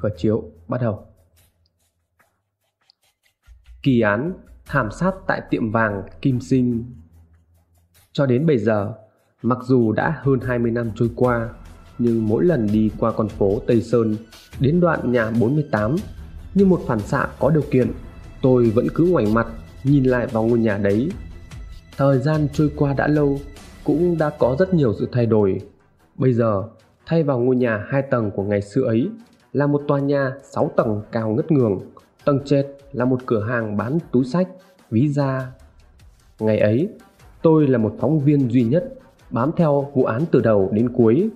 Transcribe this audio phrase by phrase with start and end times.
[0.00, 1.08] khởi chiếu bắt đầu
[3.82, 4.32] kỳ án
[4.66, 6.84] thảm sát tại tiệm vàng Kim Sinh.
[8.12, 8.92] Cho đến bây giờ,
[9.42, 11.48] mặc dù đã hơn 20 năm trôi qua,
[11.98, 14.16] nhưng mỗi lần đi qua con phố Tây Sơn
[14.60, 15.96] đến đoạn nhà 48
[16.54, 17.92] như một phản xạ có điều kiện,
[18.42, 19.46] tôi vẫn cứ ngoảnh mặt
[19.84, 21.10] nhìn lại vào ngôi nhà đấy.
[21.96, 23.40] Thời gian trôi qua đã lâu,
[23.84, 25.60] cũng đã có rất nhiều sự thay đổi.
[26.14, 26.62] Bây giờ,
[27.06, 29.10] thay vào ngôi nhà hai tầng của ngày xưa ấy
[29.58, 31.80] là một tòa nhà 6 tầng cao ngất ngường,
[32.24, 34.48] tầng trệt là một cửa hàng bán túi sách,
[34.90, 35.52] ví da.
[36.38, 36.88] Ngày ấy,
[37.42, 38.94] tôi là một phóng viên duy nhất
[39.30, 41.30] bám theo vụ án từ đầu đến cuối.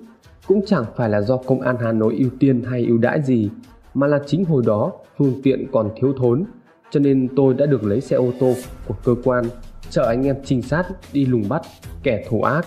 [0.46, 3.50] Cũng chẳng phải là do công an Hà Nội ưu tiên hay ưu đãi gì,
[3.94, 6.44] mà là chính hồi đó phương tiện còn thiếu thốn,
[6.90, 8.54] cho nên tôi đã được lấy xe ô tô
[8.88, 9.44] của cơ quan
[9.90, 11.62] chở anh em trinh sát đi lùng bắt
[12.02, 12.66] kẻ thù ác.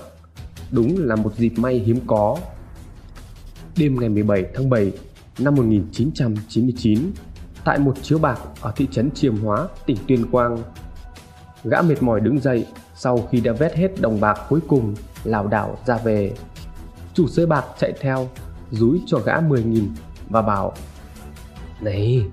[0.72, 2.38] Đúng là một dịp may hiếm có.
[3.78, 4.92] Đêm ngày 17 tháng 7
[5.40, 7.00] năm 1999,
[7.66, 10.58] tại một chiếu bạc ở thị trấn Chiêm Hóa, tỉnh Tuyên Quang.
[11.64, 15.48] Gã mệt mỏi đứng dậy sau khi đã vét hết đồng bạc cuối cùng lảo
[15.48, 16.34] đảo ra về.
[17.14, 18.30] Chủ sới bạc chạy theo,
[18.72, 19.88] rúi cho gã 10.000
[20.30, 20.74] và bảo
[21.82, 22.26] Này,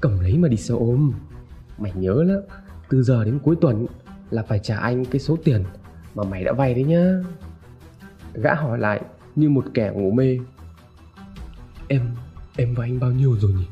[0.00, 1.12] cầm lấy mà đi xe ôm.
[1.78, 2.34] Mày nhớ đó,
[2.88, 3.86] từ giờ đến cuối tuần
[4.30, 5.64] là phải trả anh cái số tiền
[6.14, 7.12] mà mày đã vay đấy nhá.
[8.34, 9.00] Gã hỏi lại
[9.36, 10.38] như một kẻ ngủ mê.
[11.88, 12.00] Em,
[12.56, 13.66] em và anh bao nhiêu rồi nhỉ?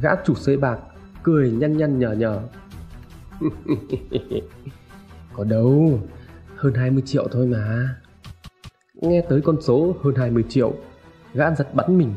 [0.00, 0.78] Gã chủ sới bạc
[1.22, 2.40] cười nhăn nhăn nhở nhở.
[5.32, 6.00] Có đâu,
[6.56, 7.96] hơn 20 triệu thôi mà.
[8.94, 10.74] Nghe tới con số hơn 20 triệu,
[11.34, 12.14] gã giật bắn mình.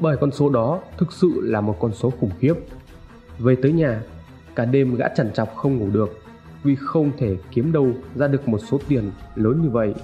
[0.00, 2.54] Bởi con số đó thực sự là một con số khủng khiếp.
[3.38, 4.02] Về tới nhà,
[4.54, 6.20] cả đêm gã chằn chọc không ngủ được
[6.62, 9.94] vì không thể kiếm đâu ra được một số tiền lớn như vậy.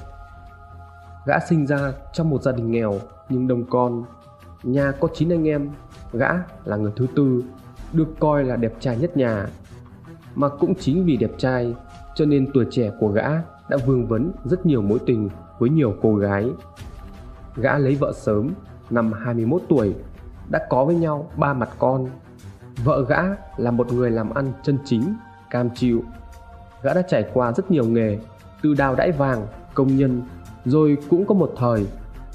[1.27, 4.05] Gã sinh ra trong một gia đình nghèo nhưng đông con.
[4.63, 5.71] Nhà có 9 anh em,
[6.13, 6.29] gã
[6.65, 7.45] là người thứ tư,
[7.93, 9.47] được coi là đẹp trai nhất nhà.
[10.35, 11.75] Mà cũng chính vì đẹp trai
[12.15, 13.29] cho nên tuổi trẻ của gã
[13.69, 15.29] đã vương vấn rất nhiều mối tình
[15.59, 16.51] với nhiều cô gái.
[17.57, 18.51] Gã lấy vợ sớm,
[18.91, 19.95] năm 21 tuổi,
[20.51, 22.09] đã có với nhau ba mặt con.
[22.85, 23.23] Vợ gã
[23.57, 25.15] là một người làm ăn chân chính,
[25.51, 26.03] cam chịu.
[26.83, 28.19] Gã đã trải qua rất nhiều nghề,
[28.63, 30.23] từ đào đãi vàng, công nhân,
[30.65, 31.87] rồi cũng có một thời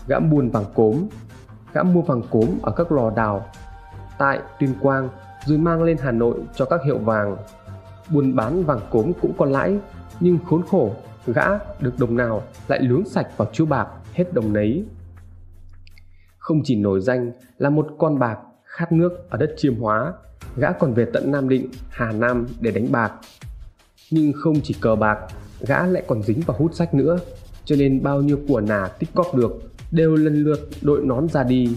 [0.08, 0.96] gã buôn vàng cốm.
[1.74, 3.46] Gã mua vàng cốm ở các lò đào
[4.18, 5.10] tại Tuyên Quang
[5.46, 7.38] rồi mang lên Hà Nội cho các hiệu vàng.
[8.10, 9.78] Buôn bán vàng cốm cũng có lãi,
[10.20, 10.92] nhưng khốn khổ,
[11.28, 11.46] gã
[11.80, 14.86] được đồng nào lại lướng sạch vào chiếu bạc hết đồng nấy.
[16.38, 20.14] Không chỉ nổi danh là một con bạc khát nước ở đất chiêm hóa,
[20.58, 23.12] gã còn về tận Nam Định, Hà Nam để đánh bạc.
[24.12, 25.20] Nhưng không chỉ cờ bạc,
[25.60, 27.20] gã lại còn dính vào hút sách nữa,
[27.66, 31.44] cho nên bao nhiêu của nà tích cóp được đều lần lượt đội nón ra
[31.44, 31.70] đi.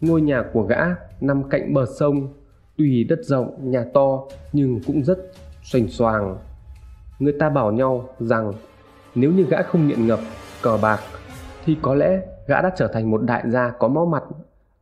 [0.00, 0.80] Ngôi nhà của gã
[1.20, 2.28] nằm cạnh bờ sông,
[2.76, 5.18] tuy đất rộng, nhà to nhưng cũng rất
[5.62, 6.38] xoành xoàng.
[7.18, 8.52] Người ta bảo nhau rằng
[9.14, 10.20] nếu như gã không nghiện ngập
[10.62, 11.00] cờ bạc
[11.64, 14.22] thì có lẽ gã đã trở thành một đại gia có máu mặt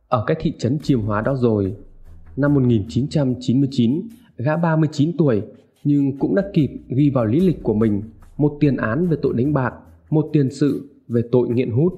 [0.07, 1.75] ở cái thị trấn Chiêm Hóa đó rồi.
[2.37, 4.01] Năm 1999,
[4.37, 5.41] gã 39 tuổi
[5.83, 8.01] nhưng cũng đã kịp ghi vào lý lịch của mình
[8.37, 9.73] một tiền án về tội đánh bạc,
[10.09, 11.93] một tiền sự về tội nghiện hút.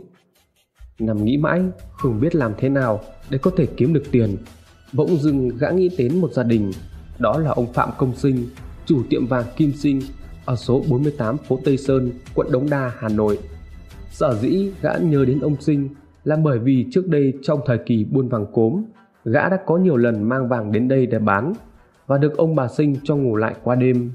[1.00, 1.62] Nằm nghĩ mãi,
[1.92, 3.00] không biết làm thế nào
[3.30, 4.38] để có thể kiếm được tiền.
[4.94, 6.72] Bỗng dưng gã nghĩ đến một gia đình,
[7.20, 8.48] đó là ông Phạm Công Sinh,
[8.86, 10.02] chủ tiệm vàng Kim Sinh
[10.46, 13.40] ở số 48 phố Tây Sơn, quận Đống Đa, Hà Nội.
[14.12, 15.90] Sở dĩ gã nhớ đến ông Sinh
[16.24, 18.84] là bởi vì trước đây trong thời kỳ buôn vàng cốm,
[19.26, 21.54] gã đã có nhiều lần mang vàng đến đây để bán
[22.08, 24.12] và được ông bà Sinh cho ngủ lại qua đêm.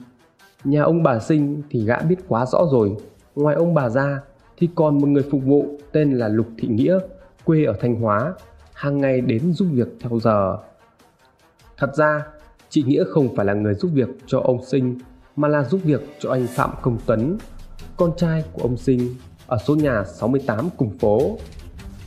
[0.64, 2.96] Nhà ông bà Sinh thì gã biết quá rõ rồi,
[3.34, 4.20] ngoài ông bà ra
[4.58, 6.98] thì còn một người phục vụ tên là Lục Thị Nghĩa,
[7.44, 8.34] quê ở Thanh Hóa,
[8.72, 10.56] hàng ngày đến giúp việc theo giờ.
[11.76, 12.26] Thật ra,
[12.68, 14.98] chị Nghĩa không phải là người giúp việc cho ông Sinh,
[15.36, 17.38] mà là giúp việc cho anh Phạm Công Tuấn,
[17.96, 19.14] con trai của ông Sinh,
[19.46, 21.38] ở số nhà 68 cùng phố.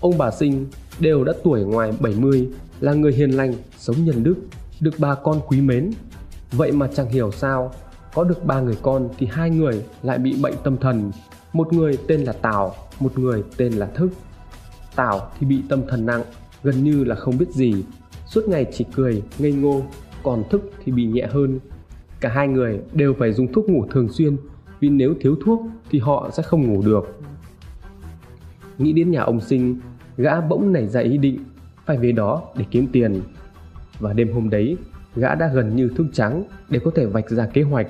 [0.01, 0.67] Ông bà Sinh
[0.99, 2.49] đều đã tuổi ngoài 70,
[2.79, 4.35] là người hiền lành, sống nhân đức,
[4.79, 5.91] được bà con quý mến.
[6.51, 7.71] Vậy mà chẳng hiểu sao,
[8.13, 11.11] có được ba người con thì hai người lại bị bệnh tâm thần
[11.53, 14.09] một người tên là Tào, một người tên là Thức.
[14.95, 16.23] Tào thì bị tâm thần nặng,
[16.63, 17.83] gần như là không biết gì,
[18.27, 19.81] suốt ngày chỉ cười, ngây ngô,
[20.23, 21.59] còn Thức thì bị nhẹ hơn.
[22.19, 24.37] Cả hai người đều phải dùng thuốc ngủ thường xuyên,
[24.79, 27.19] vì nếu thiếu thuốc thì họ sẽ không ngủ được.
[28.77, 29.79] Nghĩ đến nhà ông sinh,
[30.17, 31.39] gã bỗng nảy ra ý định
[31.85, 33.21] phải về đó để kiếm tiền.
[33.99, 34.77] Và đêm hôm đấy,
[35.15, 37.87] gã đã gần như thức trắng để có thể vạch ra kế hoạch.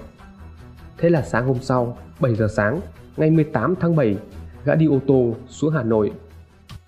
[0.97, 2.79] Thế là sáng hôm sau, 7 giờ sáng,
[3.21, 4.17] ngày 18 tháng 7,
[4.65, 6.11] gã đi ô tô xuống Hà Nội.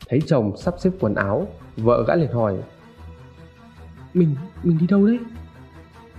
[0.07, 1.47] Thấy chồng sắp xếp quần áo,
[1.77, 2.57] vợ gã liền hỏi
[4.13, 5.19] mình mình đi đâu đấy?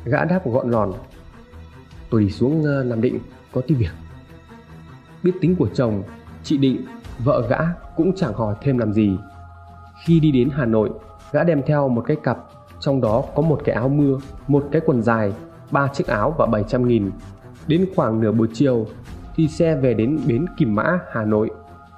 [0.05, 0.93] Gã đáp gọn lòn
[2.11, 3.19] tôi đi xuống ờ, nam định
[3.53, 3.91] có tí việc.
[5.23, 6.03] Biết tính của chồng
[6.43, 6.85] chị định
[7.19, 7.59] vợ gã
[7.97, 9.17] cũng chẳng hỏi thêm làm gì.
[10.05, 10.91] Khi đi đến hà nội
[11.33, 12.39] gã đem theo một cái cặp
[12.81, 14.19] trong đó có một cái áo mưa
[14.49, 15.33] một cái quần dài
[15.71, 17.11] ba chiếc áo và 700 nghìn.
[17.67, 18.87] Đến khoảng nửa buổi chiều
[19.37, 21.51] thì xe về đến bến Kim Mã, Hà Nội.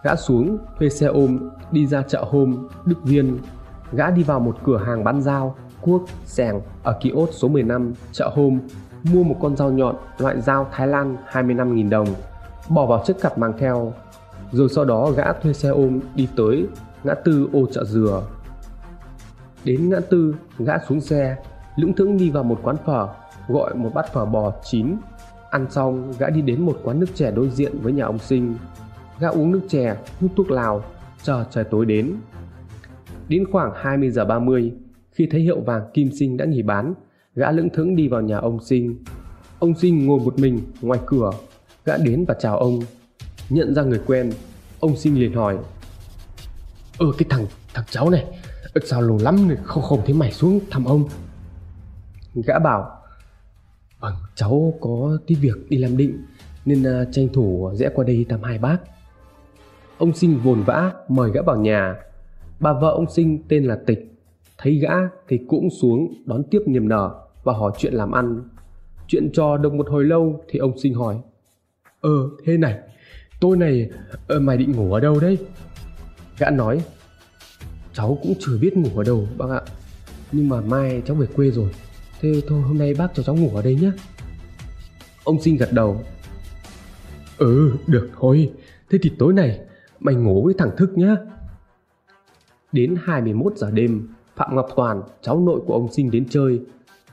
[0.03, 3.38] Gã xuống, thuê xe ôm, đi ra chợ hôm, Đức Viên.
[3.93, 8.31] Gã đi vào một cửa hàng bán dao, cuốc, sẻng ở kiosk số 15, chợ
[8.35, 8.59] hôm,
[9.12, 12.09] mua một con dao nhọn loại dao Thái Lan 25.000 đồng,
[12.69, 13.93] bỏ vào chiếc cặp mang theo.
[14.53, 16.67] Rồi sau đó gã thuê xe ôm đi tới
[17.05, 18.23] ngã tư ô chợ dừa.
[19.65, 21.37] Đến ngã tư, gã xuống xe,
[21.77, 23.09] lững thững đi vào một quán phở,
[23.49, 24.97] gọi một bát phở bò chín
[25.56, 28.55] Ăn xong, gã đi đến một quán nước chè đối diện với nhà ông Sinh.
[29.20, 30.85] Gã uống nước chè, hút thuốc lào,
[31.23, 32.14] chờ trời tối đến.
[33.29, 34.73] Đến khoảng 20 giờ 30,
[35.12, 36.94] khi thấy hiệu vàng Kim Sinh đã nghỉ bán,
[37.35, 39.05] gã lững thững đi vào nhà ông Sinh.
[39.58, 41.31] Ông Sinh ngồi một mình ngoài cửa,
[41.85, 42.81] gã đến và chào ông.
[43.50, 44.32] Nhận ra người quen,
[44.81, 45.59] ông Sinh liền hỏi.
[46.99, 48.25] Ờ cái thằng thằng cháu này,
[48.85, 51.09] sao lâu lắm không không thấy mày xuống thăm ông?
[52.35, 52.96] Gã bảo
[54.01, 56.19] Vâng, cháu có tí việc đi làm định
[56.65, 58.79] nên uh, tranh thủ rẽ qua đây thăm hai bác.
[59.99, 61.97] Ông Sinh vồn vã mời gã vào nhà.
[62.61, 64.13] Bà vợ ông Sinh tên là Tịch.
[64.59, 64.95] Thấy gã
[65.29, 67.15] thì cũng xuống đón tiếp niềm nở
[67.45, 68.43] và hỏi chuyện làm ăn.
[69.07, 71.17] Chuyện trò được một hồi lâu thì ông Sinh hỏi.
[72.01, 72.79] Ờ thế này,
[73.41, 73.91] tôi này
[74.29, 75.39] ờ, mày định ngủ ở đâu đấy?
[76.39, 76.83] Gã nói.
[77.93, 79.61] Cháu cũng chưa biết ngủ ở đâu bác ạ.
[80.33, 81.71] Nhưng mà mai cháu về quê rồi
[82.21, 83.91] Thế thôi, hôm nay bác cho cháu ngủ ở đây nhé.
[85.25, 86.01] Ông sinh gật đầu.
[87.39, 88.53] Ừ được thôi.
[88.91, 89.61] Thế thì tối nay,
[90.01, 91.17] Mày ngủ với thằng Thức nhá.
[92.73, 96.61] Đến 21 giờ đêm, Phạm Ngọc Toàn, cháu nội của ông sinh đến chơi.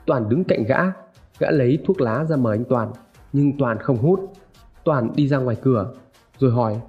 [0.05, 0.77] Toàn đứng cạnh gã.
[1.39, 2.91] Gã lấy thuốc lá ra mời anh Toàn,
[3.33, 4.33] Nhưng Toàn không hút.
[4.83, 5.93] Toàn đi ra ngoài cửa,
[6.39, 6.81] Rồi hỏi,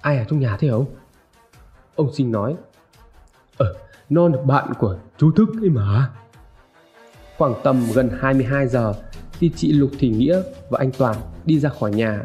[0.00, 0.86] Ai ở trong nhà thế không
[1.94, 2.56] Ông sinh nói
[3.56, 3.74] Ờ
[4.10, 6.10] non bạn của chú Thức ấy mà.
[7.42, 8.94] Khoảng tầm gần 22 giờ
[9.40, 12.22] thì chị Lục Thị Nghĩa và anh Toàn đi ra khỏi nhà.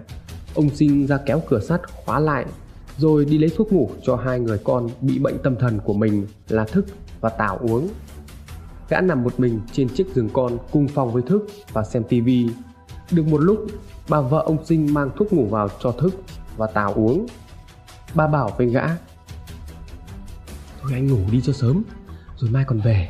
[0.55, 2.45] Ông Sinh ra kéo cửa sắt khóa lại
[2.97, 6.27] rồi đi lấy thuốc ngủ cho hai người con bị bệnh tâm thần của mình
[6.49, 6.85] là Thức
[7.21, 7.89] và Tào uống.
[8.89, 12.49] Gã nằm một mình trên chiếc giường con cùng phòng với Thức và xem tivi.
[13.11, 13.65] Được một lúc,
[14.09, 16.13] bà vợ ông Sinh mang thuốc ngủ vào cho Thức
[16.57, 17.27] và Tào uống.
[18.13, 18.85] Bà bảo với gã
[20.81, 21.83] Thôi anh ngủ đi cho sớm,
[22.37, 23.09] rồi mai còn về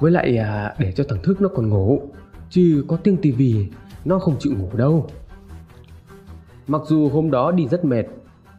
[0.00, 2.02] với lại à, để cho thằng thức nó còn ngủ
[2.50, 3.66] chứ có tiếng tivi
[4.04, 5.06] nó không chịu ngủ đâu.
[6.66, 8.04] Mặc dù hôm đó đi rất mệt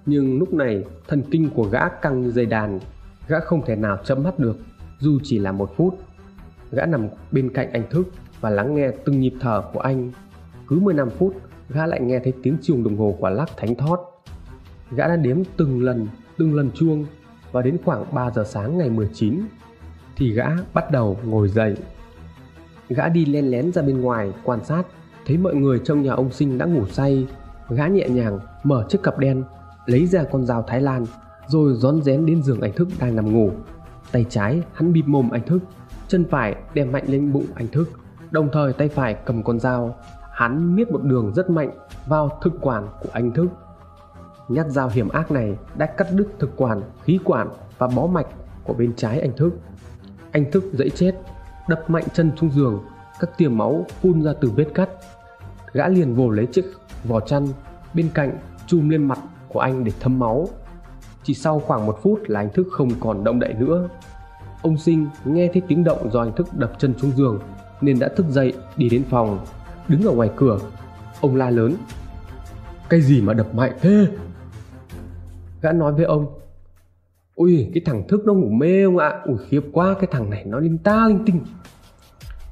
[0.06, 2.80] nhưng lúc này thần kinh của gã căng như dây đàn.
[3.27, 4.57] Gã không thể nào chấm mắt được
[5.00, 6.00] dù chỉ là một phút.
[6.71, 8.07] Gã nằm bên cạnh anh thức
[8.42, 10.12] và lắng nghe từng nhịp thở của anh.
[10.68, 11.35] Cứ 15 phút
[11.69, 14.00] gã lại nghe thấy tiếng chuông đồng hồ quả lắc thánh thót.
[14.92, 16.07] Gã đã đếm từng lần
[16.38, 17.06] từng lần chuông
[17.51, 19.42] và đến khoảng 3 giờ sáng ngày 19
[20.15, 21.75] thì gã bắt đầu ngồi dậy.
[22.89, 24.83] Gã đi len lén ra bên ngoài quan sát,
[25.25, 27.27] thấy mọi người trong nhà ông sinh đã ngủ say.
[27.69, 29.44] Gã nhẹ nhàng mở chiếc cặp đen,
[29.85, 31.06] lấy ra con dao thái lan,
[31.47, 33.51] rồi rón rén đến giường anh thức đang nằm ngủ.
[34.11, 35.59] Tay trái hắn bịt mồm anh thức,
[36.07, 37.89] chân phải đè mạnh lên bụng anh thức,
[38.31, 39.95] đồng thời tay phải cầm con dao.
[40.31, 41.69] Hắn miết một đường rất mạnh
[42.07, 43.47] vào thực quản của anh thức.
[44.47, 48.28] Nhát dao hiểm ác này đã cắt đứt thực quản, khí quản và bó mạch
[48.63, 49.54] của bên trái anh thức
[50.31, 51.16] anh thức dậy chết,
[51.68, 52.83] đập mạnh chân xuống giường,
[53.19, 54.90] các tia máu phun ra từ vết cắt.
[55.74, 56.66] Gã liền vồ lấy chiếc
[57.04, 57.48] vỏ chăn
[57.94, 60.50] bên cạnh chùm lên mặt của anh để thấm máu.
[61.24, 63.90] Chỉ sau khoảng một phút là anh thức không còn động đậy nữa.
[64.62, 67.40] Ông sinh nghe thấy tiếng động do anh thức đập chân xuống giường
[67.81, 69.45] nên đã thức dậy đi đến phòng,
[69.88, 70.59] đứng ở ngoài cửa.
[71.21, 71.76] Ông la lớn.
[72.90, 74.07] Cái gì mà đập mạnh thế?
[75.62, 76.40] Gã nói với ông
[77.40, 79.22] Ui, cái thằng thức nó ngủ mê ông ạ.
[79.26, 81.40] Ui, khiếp quá, cái thằng này nó linh ta linh tinh.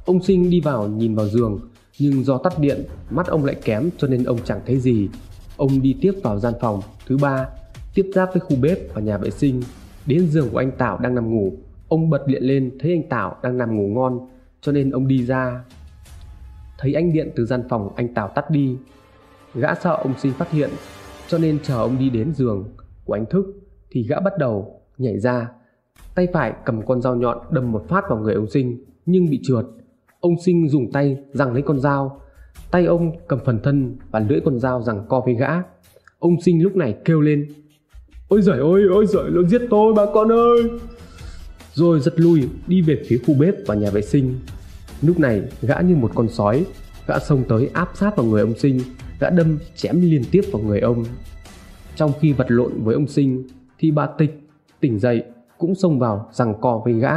[0.06, 1.60] Ông sinh đi vào, nhìn vào giường,
[2.00, 5.10] Nhưng do tắt điện, Mắt ông lại kém, cho nên ông chẳng thấy gì.
[5.58, 7.48] Ông đi tiếp vào gian phòng thứ ba,
[7.94, 9.62] Tiếp giáp với khu bếp và nhà vệ sinh.
[10.06, 11.54] Đến giường của anh Tảo đang nằm ngủ,
[11.88, 14.20] Ông bật điện lên, thấy anh Tảo đang nằm ngủ ngon,
[14.62, 15.64] Cho nên ông đi ra.
[16.78, 18.78] Thấy anh điện từ gian phòng, anh Tảo tắt đi.
[19.56, 20.70] Gã sợ ông sinh phát hiện,
[21.28, 22.70] Cho nên chờ ông đi đến giường
[23.06, 23.46] của anh Thức,
[23.92, 25.50] Thì gã bắt đầu nhảy ra.
[26.16, 29.40] Tay phải cầm con dao nhọn đâm một phát vào người ông sinh nhưng bị
[29.44, 29.66] trượt.
[30.20, 32.22] Ông sinh dùng tay giằng lấy con dao.
[32.72, 35.50] Tay ông cầm phần thân và lưỡi con dao giằng co với gã.
[36.20, 37.48] Ông sinh lúc này kêu lên
[38.28, 40.70] ôi giời ơi ôi giời nó giết tôi bà con ơi!
[41.74, 44.40] Rồi giật lui đi về phía khu bếp và nhà vệ sinh.
[45.02, 46.66] Lúc này gã như một con sói,
[47.08, 48.80] gã xông tới áp sát vào người ông Sinh,
[49.20, 51.06] gã đâm chém liên tiếp vào người ông.
[51.96, 53.44] Trong khi vật lộn với ông Sinh
[53.80, 54.47] thì bà Tịch
[54.80, 55.24] tỉnh dậy
[55.58, 57.14] cũng xông vào rằng co với gã.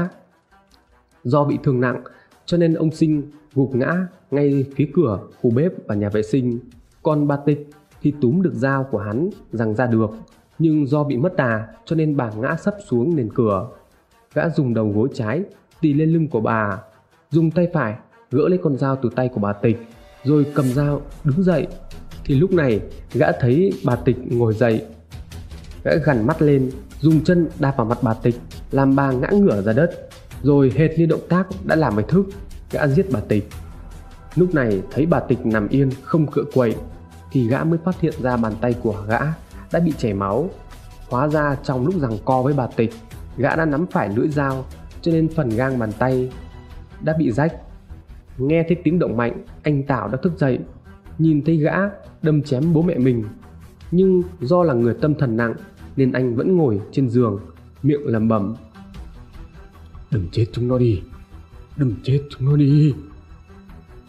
[1.25, 2.03] Do bị thương nặng
[2.47, 6.59] cho nên ông Sinh gục ngã ngay phía cửa khu bếp và nhà vệ sinh.
[7.03, 7.71] Còn bà Tịch
[8.03, 10.11] thì túm được dao của hắn rằng ra được
[10.59, 13.69] nhưng do bị mất đà cho nên bà ngã sấp xuống nền cửa.
[14.35, 15.45] Gã dùng đầu gối trái
[15.81, 16.79] tì lên lưng của bà,
[17.31, 17.95] dùng tay phải
[18.31, 19.79] gỡ lấy con dao từ tay của bà Tịch,
[20.25, 21.67] rồi cầm dao đứng dậy.
[22.25, 22.81] Thì lúc này
[23.13, 24.85] gã thấy bà Tịch ngồi dậy.
[25.85, 28.35] Gã gằn mắt lên, dùng chân đạp vào mặt bà Tịch,
[28.71, 30.09] làm bà ngã ngửa ra đất,
[30.43, 32.27] rồi hệt như động tác đã làm mày thức,
[32.71, 33.49] gã giết bà Tịch.
[34.37, 36.75] Lúc này thấy bà Tịch nằm yên không cựa quậy,
[37.33, 39.21] thì gã mới phát hiện ra bàn tay của gã
[39.73, 40.51] đã bị chảy máu.
[41.09, 42.95] Hóa ra trong lúc rằng co với bà Tịch,
[43.37, 44.65] gã đã nắm phải lưỡi dao
[45.03, 46.33] cho nên phần gang bàn tay
[47.01, 47.53] đã bị rách.
[48.39, 50.59] Nghe thấy tiếng động mạnh, anh Tảo đã thức dậy,
[51.19, 51.75] nhìn thấy gã
[52.23, 53.25] đâm chém bố mẹ mình.
[53.91, 55.55] Nhưng do là người tâm thần nặng
[55.97, 57.41] nên anh vẫn ngồi trên giường,
[57.83, 58.55] miệng lẩm bẩm.
[60.11, 61.03] Đừng chết chúng nó đi,
[61.77, 62.95] đừng chết chúng nó đi.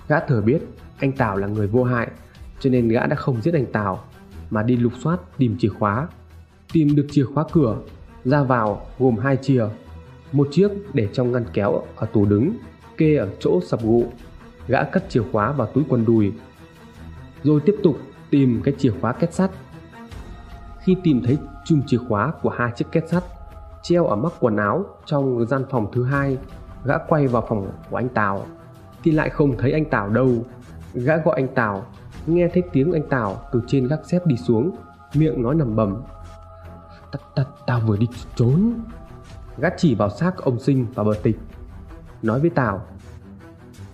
[0.07, 0.59] Gã thừa biết
[0.99, 2.11] anh Tảo là người vô hại
[2.59, 4.03] cho nên gã đã không giết anh Tảo
[4.49, 6.07] mà đi lục soát tìm chìa khóa.
[6.73, 7.77] Tìm được chìa khóa cửa,
[8.25, 9.65] ra vào gồm hai chìa,
[10.31, 12.53] một chiếc để trong ngăn kéo ở tủ đứng,
[12.97, 14.05] kê ở chỗ sập gụ.
[14.67, 16.31] Gã cất chìa khóa vào túi quần đùi,
[17.43, 17.97] rồi tiếp tục
[18.29, 19.51] tìm cái chìa khóa két sắt.
[20.83, 23.23] Khi tìm thấy chùm chìa khóa của hai chiếc két sắt
[23.81, 26.37] treo ở mắc quần áo trong gian phòng thứ hai,
[26.85, 28.45] gã quay vào phòng của anh Tào
[29.03, 30.29] thì lại không thấy anh Tào đâu.
[30.93, 31.85] Gã gọi anh Tào
[32.25, 34.75] nghe thấy tiếng anh Tào từ trên gác xếp đi xuống,
[35.13, 36.01] miệng nói nầm bầm.
[37.11, 38.73] Ta, ta, tao vừa đi trốn.
[39.57, 41.39] Gã chỉ vào xác ông Sinh và bờ tịch,
[42.21, 42.81] nói với Tào.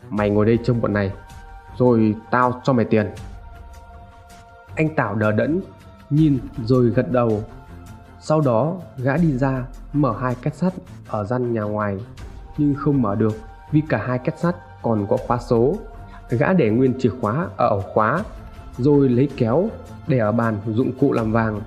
[0.09, 1.11] Mày ngồi đây trông bọn này,
[1.77, 3.09] rồi tao cho mày tiền.
[4.75, 5.61] Anh Tào đờ đẫn,
[6.09, 7.43] nhìn rồi gật đầu.
[8.19, 10.73] Sau đó, gã đi ra, mở hai két sắt
[11.07, 11.97] ở gian nhà ngoài,
[12.57, 13.33] nhưng không mở được,
[13.71, 15.75] vì cả hai két sắt còn có khóa số.
[16.29, 18.23] Gã để nguyên chìa khóa ở ổ khóa,
[18.77, 19.69] rồi lấy kéo
[20.07, 21.61] để ở bàn dụng cụ làm vàng.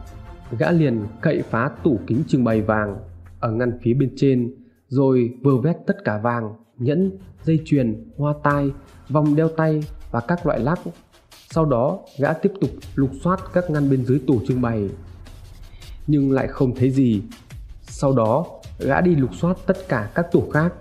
[0.59, 2.97] Gã liền cậy phá tủ kính trưng bày vàng
[3.41, 4.55] ở ngăn phía bên trên,
[4.89, 8.71] rồi vơ vét tất cả vàng, nhẫn, dây chuyền, hoa tai,
[9.09, 10.79] vòng đeo tay và các loại lắc
[11.51, 14.89] sau đó gã tiếp tục lục soát các ngăn bên dưới tủ trưng bày
[16.07, 17.23] nhưng lại không thấy gì
[17.83, 18.47] sau đó
[18.79, 20.75] gã đi lục soát tất cả các tủ khác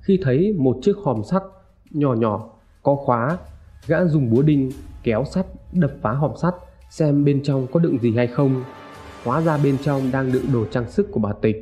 [0.00, 1.42] khi thấy một chiếc hòm sắt
[1.90, 2.48] nhỏ nhỏ
[2.82, 3.38] có khóa,
[3.86, 4.70] gã dùng búa đinh
[5.02, 6.54] kéo sắt đập phá hòm sắt
[6.90, 8.64] xem bên trong có đựng gì hay không.
[9.24, 11.56] Hóa ra bên trong đang đựng đồ trang sức của bà Tịch.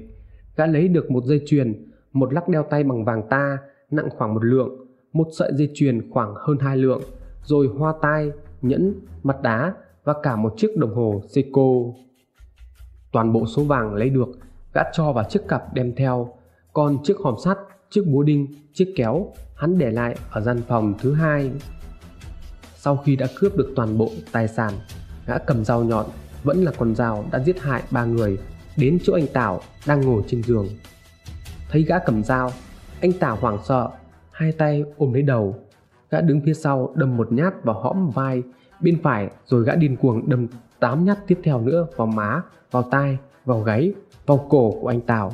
[0.57, 3.59] Gã lấy được một dây chuyền, một lắc đeo tay bằng vàng ta
[3.91, 7.03] nặng khoảng một lượng, một sợi dây chuyền khoảng hơn hai lượng,
[7.43, 8.31] rồi hoa tai,
[8.63, 11.71] nhẫn, mặt đá và cả một chiếc đồng hồ Seiko.
[13.13, 14.29] Toàn bộ số vàng lấy được,
[14.75, 16.35] gã cho vào chiếc cặp đem theo,
[16.73, 17.59] còn chiếc hòm sắt,
[17.91, 21.51] chiếc búa đinh, chiếc kéo hắn để lại ở gian phòng thứ hai.
[22.75, 24.73] Sau khi đã cướp được toàn bộ tài sản,
[25.27, 26.07] gã cầm dao nhọn,
[26.45, 28.39] vẫn là con dao đã giết hại ba người,
[28.77, 30.69] đến chỗ anh Tảo đang ngồi trên giường.
[31.71, 32.51] Thấy gã cầm dao,
[33.01, 33.89] anh Tảo hoảng sợ,
[34.31, 35.55] hai tay ôm lấy đầu.
[36.11, 38.43] Gã đứng phía sau đâm một nhát vào hõm vai
[38.81, 40.47] bên phải rồi gã điên cuồng đâm
[40.81, 43.93] tám nhát tiếp theo nữa vào má, vào tai, vào gáy,
[44.27, 45.33] vào cổ của anh Tảo.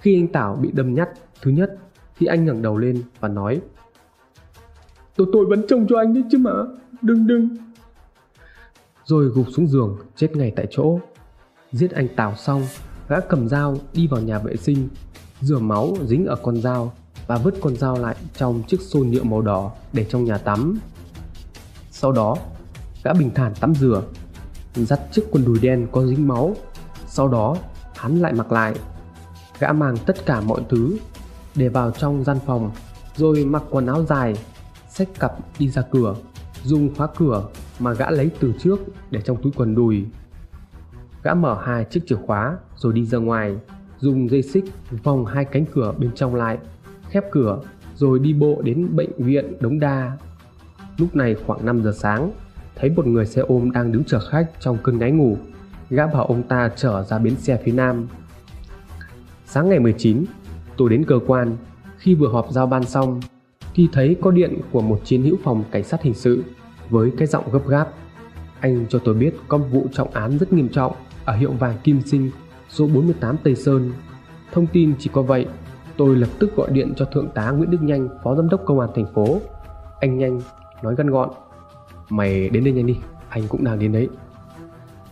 [0.00, 1.08] Khi anh Tảo bị đâm nhát
[1.42, 1.78] thứ nhất
[2.18, 3.60] thì anh ngẩng đầu lên và nói
[5.16, 6.50] Tôi tôi vẫn trông cho anh đấy chứ mà
[7.02, 7.48] Đừng đừng.
[9.04, 11.00] Rồi gục xuống giường chết ngay tại chỗ.
[11.72, 12.62] Giết anh Tào xong
[13.08, 14.88] Gã cầm dao đi vào nhà vệ sinh
[15.40, 16.92] Rửa máu dính ở con dao
[17.26, 20.78] và vứt con dao lại trong chiếc xô nhựa màu đỏ Để trong nhà tắm.
[21.90, 22.36] Sau đó,
[23.04, 24.02] Gã bình thản tắm rửa,
[24.74, 26.56] Dắt chiếc quần đùi đen có dính máu.
[27.06, 27.56] Sau đó,
[27.96, 28.74] hắn lại mặc lại.
[29.58, 30.96] Gã mang tất cả mọi thứ
[31.54, 32.70] để vào trong gian phòng,
[33.16, 34.34] rồi mặc quần áo dài,
[34.88, 36.14] xách cặp đi ra cửa,
[36.64, 40.06] dùng khóa cửa mà gã lấy từ trước để trong túi quần đùi.
[41.22, 43.56] Gã mở hai chiếc chìa khóa rồi đi ra ngoài,
[43.98, 44.64] dùng dây xích
[45.02, 46.58] vòng hai cánh cửa bên trong lại
[47.14, 47.60] khép cửa
[47.94, 50.18] rồi đi bộ đến bệnh viện đống đa.
[50.98, 52.30] Lúc này khoảng 5 giờ sáng
[52.74, 55.36] thấy một người xe ôm đang đứng chờ khách trong cơn ngáy ngủ.
[55.90, 58.06] Gã bảo ông ta trở ra bến xe phía nam.
[59.46, 60.24] Sáng ngày 19
[60.76, 61.56] Tôi đến cơ quan,
[61.98, 63.20] khi vừa họp giao ban xong
[63.74, 66.44] thì thấy có điện của một chiến hữu phòng cảnh sát hình sự
[66.90, 67.88] với cái giọng gấp gáp.
[68.60, 70.92] Anh cho tôi biết có vụ trọng án rất nghiêm trọng
[71.24, 72.30] ở hiệu vàng Kim Sinh
[72.68, 73.92] số 48 Tây Sơn.
[74.52, 75.46] Thông tin chỉ có vậy,
[75.96, 78.80] tôi lập tức gọi điện cho Thượng tá Nguyễn Đức Nhanh, Phó Giám đốc Công
[78.80, 79.40] an thành phố.
[80.00, 80.40] Anh Nhanh
[80.82, 81.30] nói gắn gọn,
[82.08, 82.96] mày đến đây nhanh đi,
[83.28, 84.08] anh cũng đang đến đấy.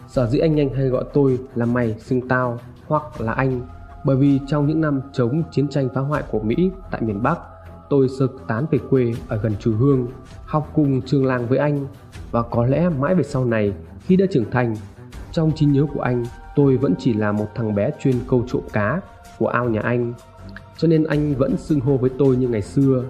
[0.08, 3.60] Sở dĩ anh Nhanh hay gọi tôi là mày xưng tao hoặc là anh
[4.04, 7.38] bởi vì trong những năm chống chiến tranh phá hoại của Mỹ tại miền Bắc,
[7.90, 10.06] tôi sơ tán về quê ở gần Chùa Hương,
[10.44, 11.86] học cùng trường làng với anh
[12.30, 14.76] và có lẽ mãi về sau này khi đã trưởng thành,
[15.32, 16.24] trong trí nhớ của anh
[16.56, 19.00] tôi vẫn chỉ là một thằng bé chuyên câu trộm cá
[19.38, 20.12] của ao nhà anh
[20.82, 23.04] cho nên anh vẫn xưng hô với tôi như ngày xưa.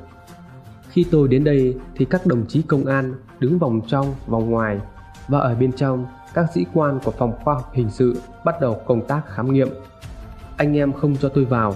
[0.88, 4.80] Khi tôi đến đây thì các đồng chí công an đứng vòng trong, vòng ngoài.
[5.28, 8.80] Và ở bên trong, các sĩ quan của phòng khoa học hình sự bắt đầu
[8.86, 9.68] công tác khám nghiệm.
[10.56, 11.74] Anh em không cho tôi vào.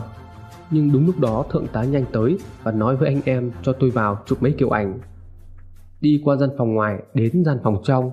[0.70, 3.90] Nhưng đúng lúc đó thượng tá nhanh tới và nói với anh em cho tôi
[3.90, 4.98] vào chụp mấy kiểu ảnh.
[6.00, 8.10] Đi qua gian phòng ngoài, đến gian phòng trong.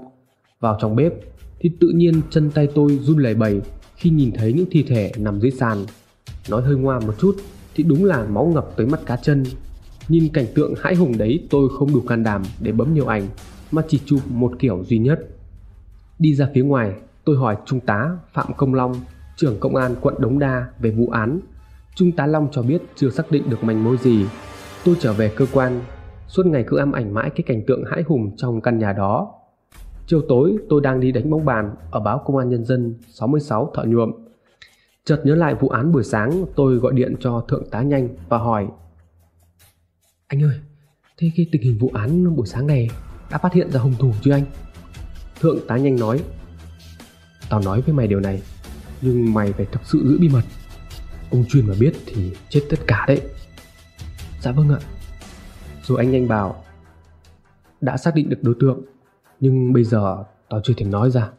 [0.59, 1.13] Vào trong bếp
[1.59, 3.61] thì tự nhiên chân tay tôi run lẩy bẩy
[3.95, 5.77] khi nhìn thấy những thi thể nằm dưới sàn.
[6.49, 7.35] Nói hơi ngoa một chút
[7.75, 9.43] thì đúng là máu ngập tới mắt cá chân.
[10.09, 13.27] Nhìn cảnh tượng hãi hùng đấy tôi không đủ can đảm để bấm nhiều ảnh
[13.71, 15.19] mà chỉ chụp một kiểu duy nhất.
[16.19, 16.93] Đi ra phía ngoài,
[17.25, 18.95] tôi hỏi Trung tá Phạm Công Long,
[19.37, 21.39] trưởng công an quận Đống Đa về vụ án.
[21.95, 24.25] Trung tá Long cho biết chưa xác định được manh mối gì.
[24.85, 25.81] Tôi trở về cơ quan,
[26.27, 29.33] suốt ngày cứ âm ảnh mãi cái cảnh tượng hãi hùng trong căn nhà đó
[30.07, 33.71] Chiều tối tôi đang đi đánh bóng bàn ở báo Công an Nhân dân 66
[33.73, 34.11] Thợ Nhuộm.
[35.05, 38.37] Chợt nhớ lại vụ án buổi sáng tôi gọi điện cho Thượng tá Nhanh và
[38.37, 38.67] hỏi.
[40.27, 40.59] Anh ơi,
[41.17, 42.89] thế cái tình hình vụ án buổi sáng này
[43.31, 44.43] đã phát hiện ra hung thủ chưa anh?
[45.39, 46.23] Thượng tá Nhanh nói.
[47.49, 48.41] Tao nói với mày điều này
[49.01, 50.43] Nhưng mày phải thực sự giữ bí mật.
[51.31, 53.21] Ông chuyên mà biết thì chết tất cả đấy.
[54.41, 54.79] Dạ vâng ạ.
[55.83, 56.63] Rồi anh Nhanh bảo
[57.81, 58.81] Đã xác định được đối tượng
[59.39, 61.31] nhưng bây giờ tao chưa thể nói ra.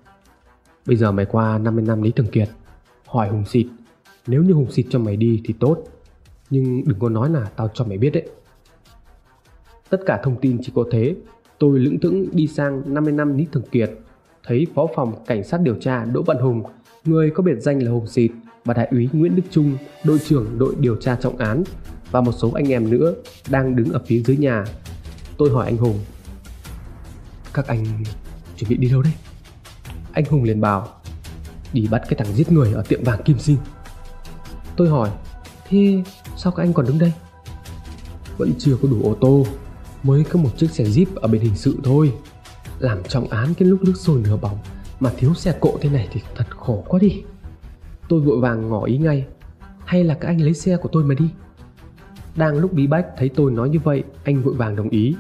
[0.87, 2.49] Bây giờ mày qua 50 năm Lý Thường Kiệt
[3.15, 3.67] Hỏi Hùng Xịt
[4.27, 5.79] Nếu như Hùng Xịt cho mày đi thì tốt,
[6.51, 8.29] Nhưng đừng có nói là tao cho mày biết đấy.
[9.91, 11.17] Tất cả thông tin chỉ có thế.
[11.59, 13.91] Tôi lững thững đi sang 50 năm Lý Thường Kiệt,
[14.47, 16.63] Thấy phó phòng cảnh sát điều tra Đỗ Văn Hùng,
[17.05, 18.31] Người có biệt danh là Hùng Xịt
[18.65, 21.63] Và đại úy Nguyễn Đức Trung, Đội trưởng đội điều tra trọng án,
[22.11, 23.15] Và một số anh em nữa
[23.51, 24.65] Đang đứng ở phía dưới nhà.
[25.39, 25.99] Tôi hỏi anh Hùng,
[27.55, 27.85] các anh
[28.57, 29.13] chuẩn bị đi đâu đấy?
[30.15, 30.89] anh hùng liền bảo
[31.75, 33.57] đi bắt cái thằng giết người ở tiệm vàng kim sinh.
[34.77, 35.11] Tôi hỏi,
[35.69, 36.03] thế
[36.37, 37.13] sao các anh còn đứng đây?
[38.39, 39.47] Vẫn chưa có đủ ô tô,
[40.03, 42.13] mới có một chiếc xe jeep ở bên hình sự thôi.
[42.79, 44.59] Làm trọng án cái lúc nước sôi nửa bỏng
[45.01, 47.23] mà thiếu xe cộ thế này thì thật khổ quá đi.
[48.09, 49.25] Tôi vội vàng ngỏ ý ngay,
[49.85, 51.29] hay là các anh lấy xe của tôi mà đi.
[52.37, 55.17] Đang lúc bí bách thấy tôi nói như vậy, anh vội vàng đồng ý.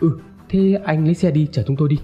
[0.00, 0.18] Ừ
[0.50, 1.98] Thế anh lấy xe đi, chở chúng tôi đi.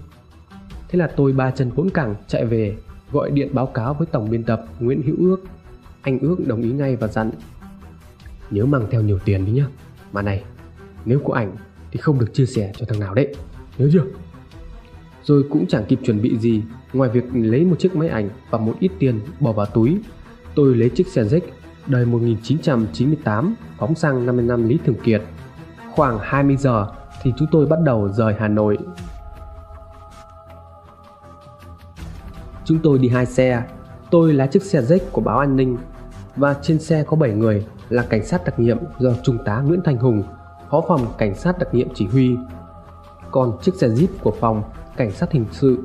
[0.89, 2.77] Thế là tôi ba chân hỗn cẳng chạy về.
[3.13, 5.37] Gọi điện báo cáo với tổng biên tập Nguyễn Hữu Ước.
[6.03, 7.31] Anh Ước đồng ý ngay và dặn,
[8.51, 9.67] Nhớ mang theo nhiều tiền đi nhá.
[10.13, 10.45] Mà này,
[11.05, 11.57] Nếu có ảnh
[11.93, 13.35] thì không được chia sẻ cho thằng nào đấy.
[13.79, 14.05] Nhớ chưa?
[15.23, 18.59] Rồi cũng chẳng kịp chuẩn bị gì, Ngoài việc lấy một chiếc máy ảnh và
[18.59, 19.99] một ít tiền bỏ vào túi,
[20.55, 21.43] Tôi lấy chiếc xe rách
[21.87, 25.23] đời 1998 phóng sang 55 Lý Thường Kiệt.
[25.95, 26.87] Khoảng 20 giờ
[27.23, 28.79] thì chúng tôi bắt đầu rời Hà Nội.
[32.67, 33.63] Chúng tôi đi hai xe,
[34.11, 35.77] tôi lái chiếc xe rách của báo an ninh
[36.37, 39.81] và trên xe có 7 người là cảnh sát đặc nhiệm do Trung tá Nguyễn
[39.85, 40.23] Thành Hùng,
[40.71, 42.37] phó phòng cảnh sát đặc nhiệm chỉ huy.
[43.31, 44.63] Còn chiếc xe Jeep của phòng
[44.97, 45.79] cảnh sát hình sự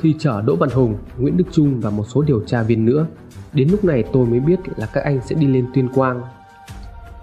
[0.00, 3.06] thì chở Đỗ Văn Hùng, Nguyễn Đức Trung và một số điều tra viên nữa.
[3.52, 6.22] Đến lúc này tôi mới biết là các anh sẽ đi lên Tuyên Quang.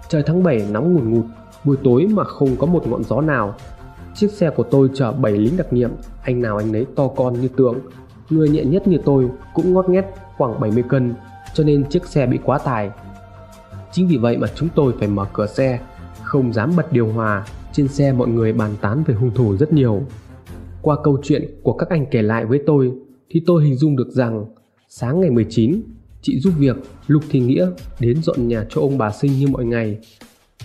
[0.08, 1.24] Trời tháng 7 nóng ngùn ngụt,
[1.64, 3.54] Buổi tối mà không có một ngọn gió nào
[4.14, 5.90] Chiếc xe của tôi chở 7 lính đặc nhiệm
[6.22, 7.78] Anh nào anh nấy to con như tượng
[8.30, 10.04] Người nhẹ nhất như tôi cũng ngót nghét
[10.36, 11.14] khoảng 70 cân
[11.54, 12.90] Cho nên chiếc xe bị quá tải.
[13.92, 15.80] Chính vì vậy mà chúng tôi phải mở cửa xe
[16.22, 19.72] Không dám bật điều hòa Trên xe mọi người bàn tán về hung thủ rất
[19.72, 20.02] nhiều.
[20.82, 22.92] Qua câu chuyện của các anh kể lại với tôi
[23.30, 24.44] Thì tôi hình dung được rằng
[24.88, 25.82] Sáng ngày 19
[26.26, 29.64] Chị giúp việc Lục Thị Nghĩa đến dọn nhà cho ông bà sinh như mọi
[29.64, 29.98] ngày.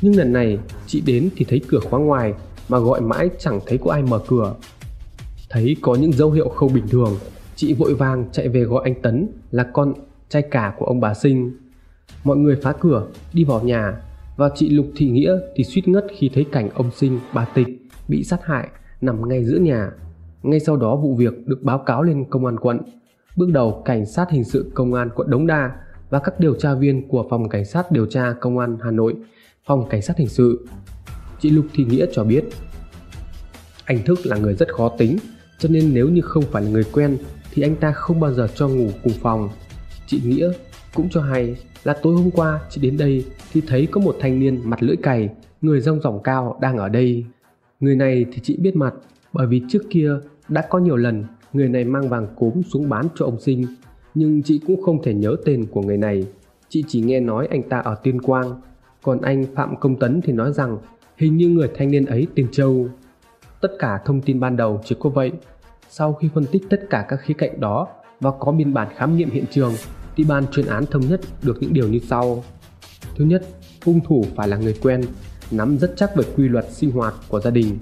[0.01, 2.33] Nhưng lần này chị đến thì thấy cửa khóa ngoài
[2.69, 4.55] mà gọi mãi chẳng thấy có ai mở cửa.
[5.49, 7.17] Thấy có những dấu hiệu không bình thường,
[7.61, 9.93] chị vội vàng chạy về gọi anh Tấn là con
[10.29, 11.51] trai cả của ông bà Sinh.
[12.23, 14.01] Mọi người phá cửa, đi vào nhà
[14.37, 17.67] và chị Lục Thị Nghĩa thì suýt ngất khi thấy cảnh ông Sinh, bà Tịch
[18.07, 18.67] bị sát hại
[19.01, 19.91] nằm ngay giữa nhà.
[20.43, 22.79] Ngay sau đó vụ việc được báo cáo lên công an quận.
[23.37, 25.71] Bước đầu cảnh sát hình sự công an quận Đống Đa
[26.09, 29.15] và các điều tra viên của phòng cảnh sát điều tra công an Hà Nội
[29.65, 30.67] phòng cảnh sát hình sự.
[31.39, 32.43] Chị Lục Thị Nghĩa cho biết,
[33.85, 35.17] anh Thức là người rất khó tính,
[35.59, 37.17] cho nên nếu như không phải là người quen
[37.53, 39.49] thì anh ta không bao giờ cho ngủ cùng phòng.
[40.07, 40.51] Chị Nghĩa
[40.93, 44.39] cũng cho hay là tối hôm qua chị đến đây thì thấy có một thanh
[44.39, 45.29] niên mặt lưỡi cày,
[45.61, 47.25] người rong ròng cao đang ở đây.
[47.79, 48.93] Người này thì chị biết mặt
[49.33, 50.11] bởi vì trước kia
[50.49, 53.65] đã có nhiều lần người này mang vàng cốm xuống bán cho ông sinh
[54.13, 56.27] nhưng chị cũng không thể nhớ tên của người này.
[56.69, 58.61] Chị chỉ nghe nói anh ta ở Tuyên Quang,
[59.03, 60.77] còn anh Phạm Công Tấn thì nói rằng
[61.17, 62.87] hình như người thanh niên ấy tên Châu.
[63.61, 65.31] Tất cả thông tin ban đầu chỉ có vậy.
[65.93, 67.87] Sau khi phân tích tất cả các khía cạnh đó
[68.19, 69.73] và có biên bản khám nghiệm hiện trường
[70.15, 72.43] thì ban chuyên án thống nhất được những điều như sau.
[73.17, 73.45] Thứ nhất,
[73.85, 75.01] hung thủ phải là người quen,
[75.51, 77.77] nắm rất chắc về quy luật sinh hoạt của gia đình.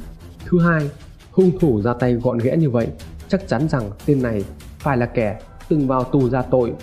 [0.45, 0.89] Thứ hai,
[1.31, 2.87] hung thủ ra tay gọn ghẽ như vậy,
[3.27, 4.43] chắc chắn rằng tên này
[4.79, 6.73] phải là kẻ từng vào tù ra tội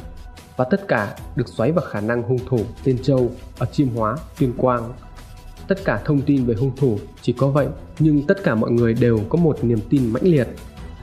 [0.57, 4.17] và tất cả được xoáy vào khả năng hung thủ tên Châu ở Chiêm Hóa,
[4.39, 4.93] Tuyên Quang.
[5.69, 7.67] Tất cả thông tin về hung thủ chỉ có vậy,
[7.99, 10.49] nhưng tất cả mọi người đều có một niềm tin mãnh liệt.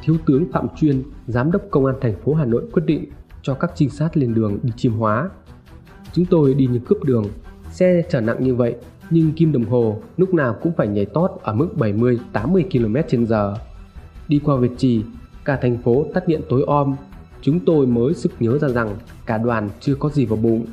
[0.06, 3.06] Thiếu tướng Phạm Chuyên, giám đốc công an thành phố Hà Nội quyết định
[3.42, 5.30] cho các trinh sát lên đường đi Chiêm Hóa.
[6.14, 7.26] Chúng tôi đi như cướp đường,
[7.72, 8.76] xe chở nặng như vậy
[9.10, 12.18] nhưng kim đồng hồ lúc nào cũng phải nhảy tót ở mức 70-80
[12.72, 13.36] km h
[14.28, 15.04] Đi qua Việt Trì,
[15.46, 16.96] cả thành phố tắt điện tối om
[17.42, 20.66] chúng tôi mới sực nhớ ra rằng cả đoàn chưa có gì vào bụng.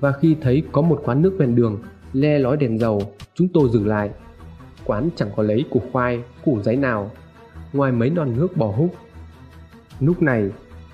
[0.00, 1.78] Và khi thấy có một quán nước ven đường
[2.12, 3.02] le lói đèn dầu,
[3.34, 4.10] chúng tôi dừng lại.
[4.84, 7.10] Quán chẳng có lấy củ khoai, củ giấy nào,
[7.72, 8.94] ngoài mấy non nước bò húc.
[10.00, 10.50] Lúc này,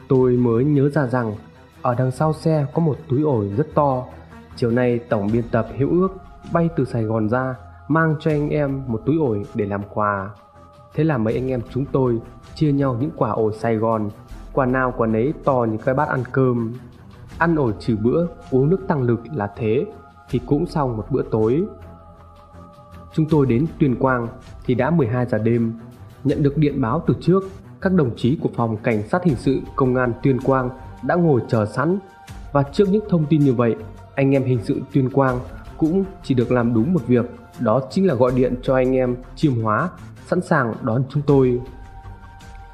[0.08, 1.34] tôi mới nhớ ra rằng
[1.82, 4.04] ở đằng sau xe có một túi ổi rất to.
[4.56, 6.08] Chiều nay tổng biên tập Hữu Ước
[6.52, 7.54] bay từ Sài Gòn ra
[7.88, 10.30] mang cho anh em một túi ổi để làm quà.
[10.94, 12.20] Thế là mấy anh em chúng tôi
[12.54, 14.10] chia nhau những quả ổi Sài Gòn
[14.52, 16.72] quả nào quả nấy to như cái bát ăn cơm.
[17.38, 19.86] Ăn ổi trừ bữa, uống nước tăng lực là thế,
[20.30, 21.64] thì cũng xong một bữa tối.
[23.12, 24.28] Chúng tôi đến Tuyên Quang
[24.64, 25.74] thì đã 12 giờ đêm,
[26.28, 27.44] nhận được điện báo từ trước,
[27.80, 30.70] các đồng chí của phòng cảnh sát hình sự công an Tuyên Quang
[31.02, 31.98] đã ngồi chờ sẵn
[32.52, 33.76] và trước những thông tin như vậy,
[34.14, 35.40] anh em hình sự Tuyên Quang
[35.78, 37.24] cũng chỉ được làm đúng một việc,
[37.60, 39.90] đó chính là gọi điện cho anh em Chiêm Hóa
[40.26, 41.60] sẵn sàng đón chúng tôi.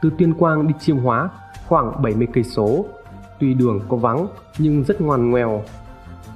[0.03, 1.29] Từ Tuyên Quang đi Chiêm Hóa
[1.69, 2.85] khoảng 70 cây số.
[3.41, 4.27] Tuy đường có vắng
[4.59, 5.63] nhưng rất ngoằn ngoèo.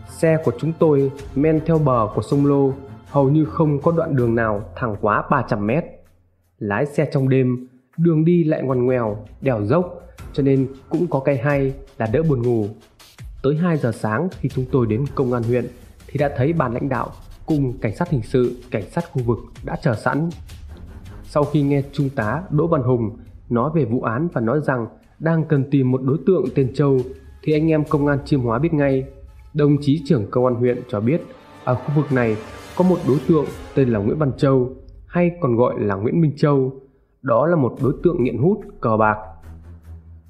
[0.09, 2.73] Xe của chúng tôi men theo bờ của sông Lô,
[3.11, 5.85] hầu như không có đoạn đường nào thẳng quá 300 mét.
[6.59, 7.67] Lái xe trong đêm,
[7.97, 10.01] đường đi lại ngoằn ngoèo, đèo dốc,
[10.33, 12.67] cho nên cũng có cái hay là đỡ buồn ngủ.
[13.43, 15.67] Tới 2 giờ sáng khi chúng tôi đến công an huyện
[16.07, 17.11] thì đã thấy ban lãnh đạo
[17.47, 20.31] cùng cảnh sát hình sự, cảnh sát khu vực đã chờ sẵn.
[21.25, 23.17] Sau khi nghe Trung tá Đỗ Văn Hùng
[23.51, 24.87] nói về vụ án và nói rằng
[25.19, 26.99] đang cần tìm một đối tượng tên Châu
[27.43, 29.05] thì anh em công an Chiêm Hóa biết ngay.
[29.55, 31.23] Đồng chí trưởng công an huyện cho biết
[31.65, 32.37] ở khu vực này
[32.77, 34.73] có một đối tượng tên là Nguyễn Văn Châu
[35.09, 36.73] hay còn gọi là Nguyễn Minh Châu.
[37.23, 39.17] Đó là một đối tượng nghiện hút, cờ bạc.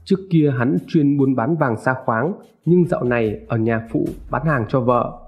[0.04, 2.32] Trước kia hắn chuyên buôn bán vàng xa khoáng
[2.64, 5.18] nhưng dạo này ở nhà phụ bán hàng cho vợ.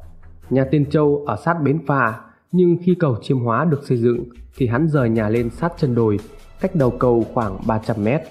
[0.51, 2.21] Nhà tên Châu ở sát bến phà
[2.53, 4.25] nhưng khi cầu Chiêm Hóa được xây dựng
[4.57, 6.19] thì hắn rời nhà lên sát chân đồi
[6.61, 8.23] cách đầu cầu khoảng 300 mét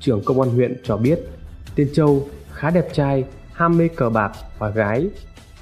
[0.00, 1.18] trưởng công an huyện cho biết
[1.76, 5.10] tên Châu khá đẹp trai, ham mê cờ bạc và gái.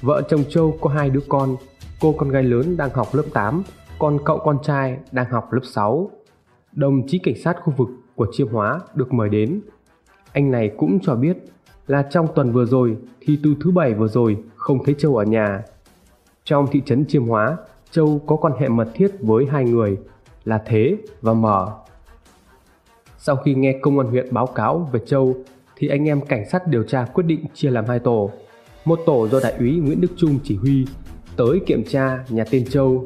[0.01, 1.55] Vợ chồng Châu có hai đứa con,
[2.01, 3.63] cô con gái lớn đang học lớp 8,
[3.99, 6.09] còn cậu con trai đang học lớp 6.
[6.71, 9.61] Đồng chí cảnh sát khu vực của Chiêm Hóa được mời đến.
[10.31, 11.37] Anh này cũng cho biết
[11.87, 15.23] là trong tuần vừa rồi thì từ thứ bảy vừa rồi không thấy Châu ở
[15.23, 15.63] nhà.
[16.43, 17.57] Trong thị trấn Chiêm Hóa,
[17.91, 19.97] Châu có quan hệ mật thiết với hai người
[20.45, 21.71] là Thế và Mở.
[23.17, 25.35] Sau khi nghe công an huyện báo cáo về Châu
[25.75, 28.31] thì anh em cảnh sát điều tra quyết định chia làm hai tổ.
[28.85, 30.85] Một tổ do đại úy Nguyễn Đức Trung chỉ huy
[31.35, 33.05] tới kiểm tra nhà tên Châu.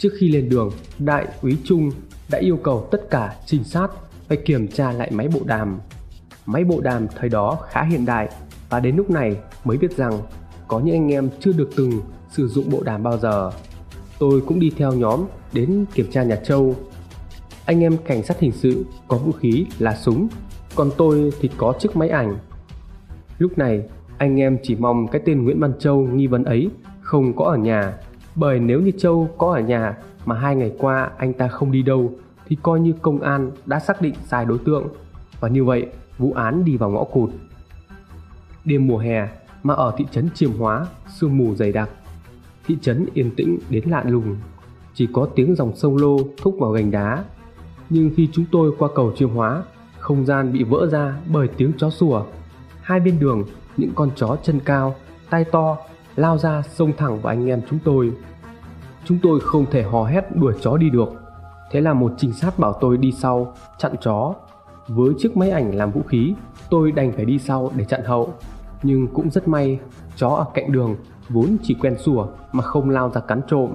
[0.00, 1.90] Trước khi lên đường, đại úy Trung
[2.30, 3.88] đã yêu cầu tất cả trinh sát
[4.28, 5.78] phải kiểm tra lại máy bộ đàm.
[6.46, 8.28] Máy bộ đàm thời đó khá hiện đại
[8.70, 10.12] và đến lúc này mới biết rằng
[10.68, 13.50] có những anh em chưa được từng sử dụng bộ đàm bao giờ.
[14.18, 16.76] Tôi cũng đi theo nhóm đến kiểm tra nhà Châu
[17.66, 20.28] anh em cảnh sát hình sự có vũ khí là súng,
[20.74, 22.38] còn tôi thì có chiếc máy ảnh.
[23.38, 23.82] Lúc này,
[24.18, 27.56] anh em chỉ mong cái tên Nguyễn Văn Châu nghi vấn ấy không có ở
[27.56, 27.98] nhà,
[28.40, 31.82] bởi nếu như Châu có ở nhà mà hai ngày qua anh ta không đi
[31.82, 32.12] đâu
[32.46, 34.88] thì coi như công an đã xác định sai đối tượng
[35.40, 35.86] và như vậy
[36.18, 37.30] vụ án đi vào ngõ cụt.
[38.64, 39.28] Đêm mùa hè
[39.62, 40.86] mà ở thị trấn Chiêm Hóa
[41.18, 41.90] sương mù dày đặc,
[42.66, 44.36] thị trấn yên tĩnh đến lạ lùng,
[44.94, 47.24] chỉ có tiếng dòng sông Lô thúc vào gành đá
[47.90, 49.62] nhưng khi chúng tôi qua cầu chiêm hóa,
[49.98, 52.24] không gian bị vỡ ra bởi tiếng chó sủa.
[52.82, 53.44] Hai bên đường,
[53.76, 54.94] những con chó chân cao,
[55.30, 55.76] tai to,
[56.16, 58.12] lao ra xông thẳng vào anh em chúng tôi.
[59.04, 61.08] Chúng tôi không thể hò hét đuổi chó đi được.
[61.70, 64.34] Thế là một trinh sát bảo tôi đi sau, chặn chó.
[64.88, 66.34] Với chiếc máy ảnh làm vũ khí,
[66.70, 68.32] tôi đành phải đi sau để chặn hậu.
[68.82, 69.78] Nhưng cũng rất may,
[70.16, 70.96] chó ở cạnh đường
[71.28, 73.72] vốn chỉ quen sủa mà không lao ra cắn trộm.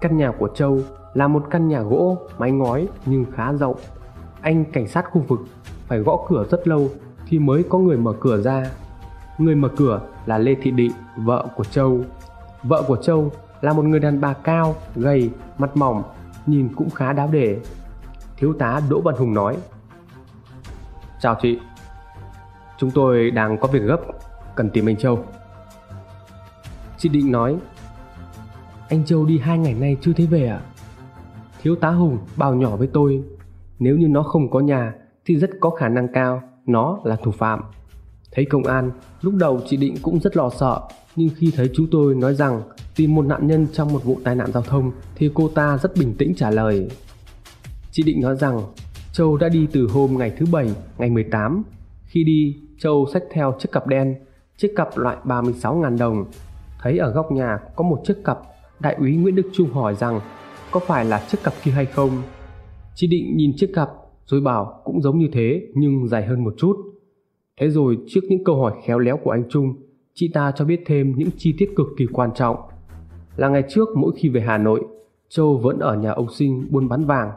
[0.00, 0.80] Căn nhà của Châu
[1.14, 3.76] là một căn nhà gỗ, mái ngói nhưng khá rộng.
[4.40, 5.40] Anh cảnh sát khu vực
[5.86, 6.88] phải gõ cửa rất lâu
[7.28, 8.70] thì mới có người mở cửa ra.
[9.38, 10.92] Người mở cửa là Lê Thị Định,
[11.24, 12.00] vợ của Châu.
[12.62, 13.30] Vợ của Châu
[13.64, 16.02] là một người đàn bà cao, gầy, mặt mỏng,
[16.46, 17.58] nhìn cũng khá đáo để.
[18.36, 19.56] Thiếu tá Đỗ Văn Hùng nói.
[21.20, 21.58] Chào chị.
[22.78, 24.00] Chúng tôi đang có việc gấp
[24.54, 25.24] Cần tìm anh Châu.
[26.98, 27.56] Chị Định nói.
[28.88, 30.60] Anh Châu đi hai ngày nay chưa thấy về à
[31.62, 33.22] Thiếu tá Hùng bảo nhỏ với tôi
[33.78, 37.30] Nếu như nó không có nhà Thì rất có khả năng cao Nó là thủ
[37.30, 37.60] phạm.
[38.32, 38.90] Thấy công an
[39.22, 40.80] Lúc đầu chị Định cũng rất lo sợ
[41.16, 42.62] nhưng khi thấy chúng tôi nói rằng
[42.96, 45.96] Tìm một nạn nhân trong một vụ tai nạn giao thông Thì cô ta rất
[45.96, 46.88] bình tĩnh trả lời
[47.90, 48.60] Chị Định nói rằng
[49.14, 51.62] Châu đã đi từ hôm ngày thứ bảy, ngày 18.
[52.04, 54.14] Khi đi, Châu xách theo chiếc cặp đen,
[54.56, 56.24] chiếc cặp loại 36.000 đồng.
[56.82, 58.38] Thấy ở góc nhà có một chiếc cặp,
[58.80, 60.20] đại úy Nguyễn Đức Trung hỏi rằng
[60.70, 62.22] có phải là chiếc cặp kia hay không.
[62.94, 63.88] Chị Định nhìn chiếc cặp
[64.26, 66.76] rồi bảo cũng giống như thế nhưng dài hơn một chút.
[67.60, 69.74] Thế rồi trước những câu hỏi khéo léo của anh Trung,
[70.16, 72.56] chị ta cho biết thêm những chi tiết cực kỳ quan trọng.
[73.36, 74.84] Là ngày trước mỗi khi về Hà Nội,
[75.28, 77.32] Châu vẫn ở nhà ông Sinh buôn bán vàng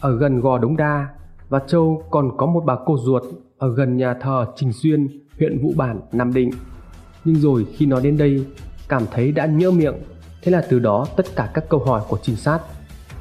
[0.00, 1.08] ở gần gò Đống Đa
[1.48, 3.22] và Châu còn có một bà cô ruột
[3.58, 5.08] ở gần nhà thờ Trình Xuyên,
[5.38, 6.50] huyện Vũ Bản, Nam Định.
[7.24, 8.44] Nhưng rồi khi nói đến đây,
[8.88, 9.94] cảm thấy đã nhỡ miệng,
[10.42, 12.60] thế là từ đó tất cả các câu hỏi của trinh sát,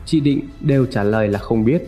[0.06, 1.82] chị Định đều trả lời là không biết.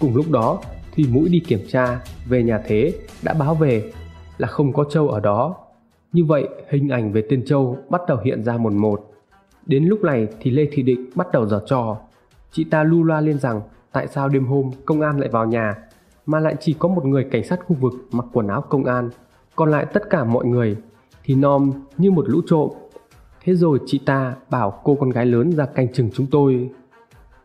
[0.00, 0.60] Cùng lúc đó
[0.94, 3.92] thì mũi đi kiểm tra về nhà thế đã báo về
[4.38, 5.56] là không có Châu ở đó.
[6.12, 9.10] Như vậy hình ảnh về tiên Châu bắt đầu hiện ra một một.
[9.66, 11.96] Đến lúc này thì Lê Thị Định bắt đầu giở trò.
[12.52, 13.60] Chị ta lu loa lên rằng
[13.92, 15.74] tại sao đêm hôm công an lại vào nhà
[16.26, 19.10] mà lại chỉ có một người cảnh sát khu vực mặc quần áo công an,
[19.56, 20.76] còn lại tất cả mọi người
[21.24, 22.70] thì nom như một lũ trộm.
[23.44, 26.70] Thế rồi chị ta bảo cô con gái lớn ra canh chừng chúng tôi.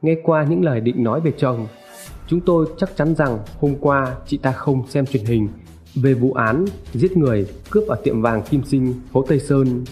[0.01, 1.67] Nghe qua những lời định nói về chồng,
[2.27, 5.47] chúng tôi chắc chắn rằng hôm qua chị ta không xem truyền hình
[5.95, 9.83] về vụ án giết người cướp ở tiệm vàng Kim Sinh, phố Tây Sơn.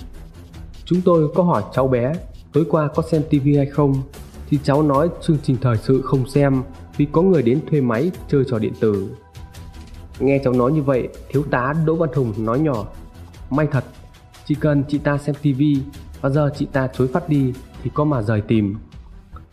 [0.86, 2.14] Chúng tôi có hỏi cháu bé
[2.54, 4.02] tối qua có xem TV hay không
[4.50, 6.64] thì cháu nói chương trình thời sự không xem
[6.98, 9.10] vì có người đến thuê máy chơi trò điện tử.
[10.20, 12.86] Nghe cháu nói như vậy, thiếu tá Đỗ Văn Hùng nói nhỏ.
[13.50, 13.84] May thật,
[14.46, 15.62] chỉ cần chị ta xem TV
[16.22, 18.76] và giờ chị ta chối phát đi thì có mà rời tìm.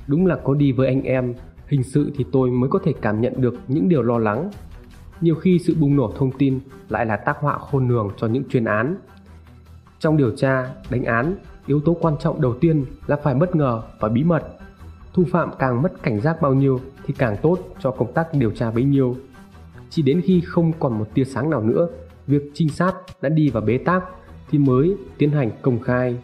[0.07, 1.35] Đúng là có đi với anh em,
[1.67, 4.51] hình sự thì tôi mới có thể cảm nhận được những điều lo lắng.
[5.21, 8.45] Nhiều khi sự bùng nổ thông tin lại là tác họa khôn lường cho những
[8.49, 8.97] chuyên án.
[9.99, 11.35] Trong điều tra, đánh án,
[11.67, 14.43] yếu tố quan trọng đầu tiên là phải bất ngờ và bí mật
[15.15, 18.51] thủ phạm càng mất cảnh giác bao nhiêu thì càng tốt cho công tác điều
[18.51, 19.17] tra bấy nhiêu.
[19.91, 21.89] Chỉ đến khi không còn một tia sáng nào nữa,
[22.27, 24.05] việc trinh sát đã đi vào bế tắc
[24.51, 26.19] thì mới tiến hành công khai.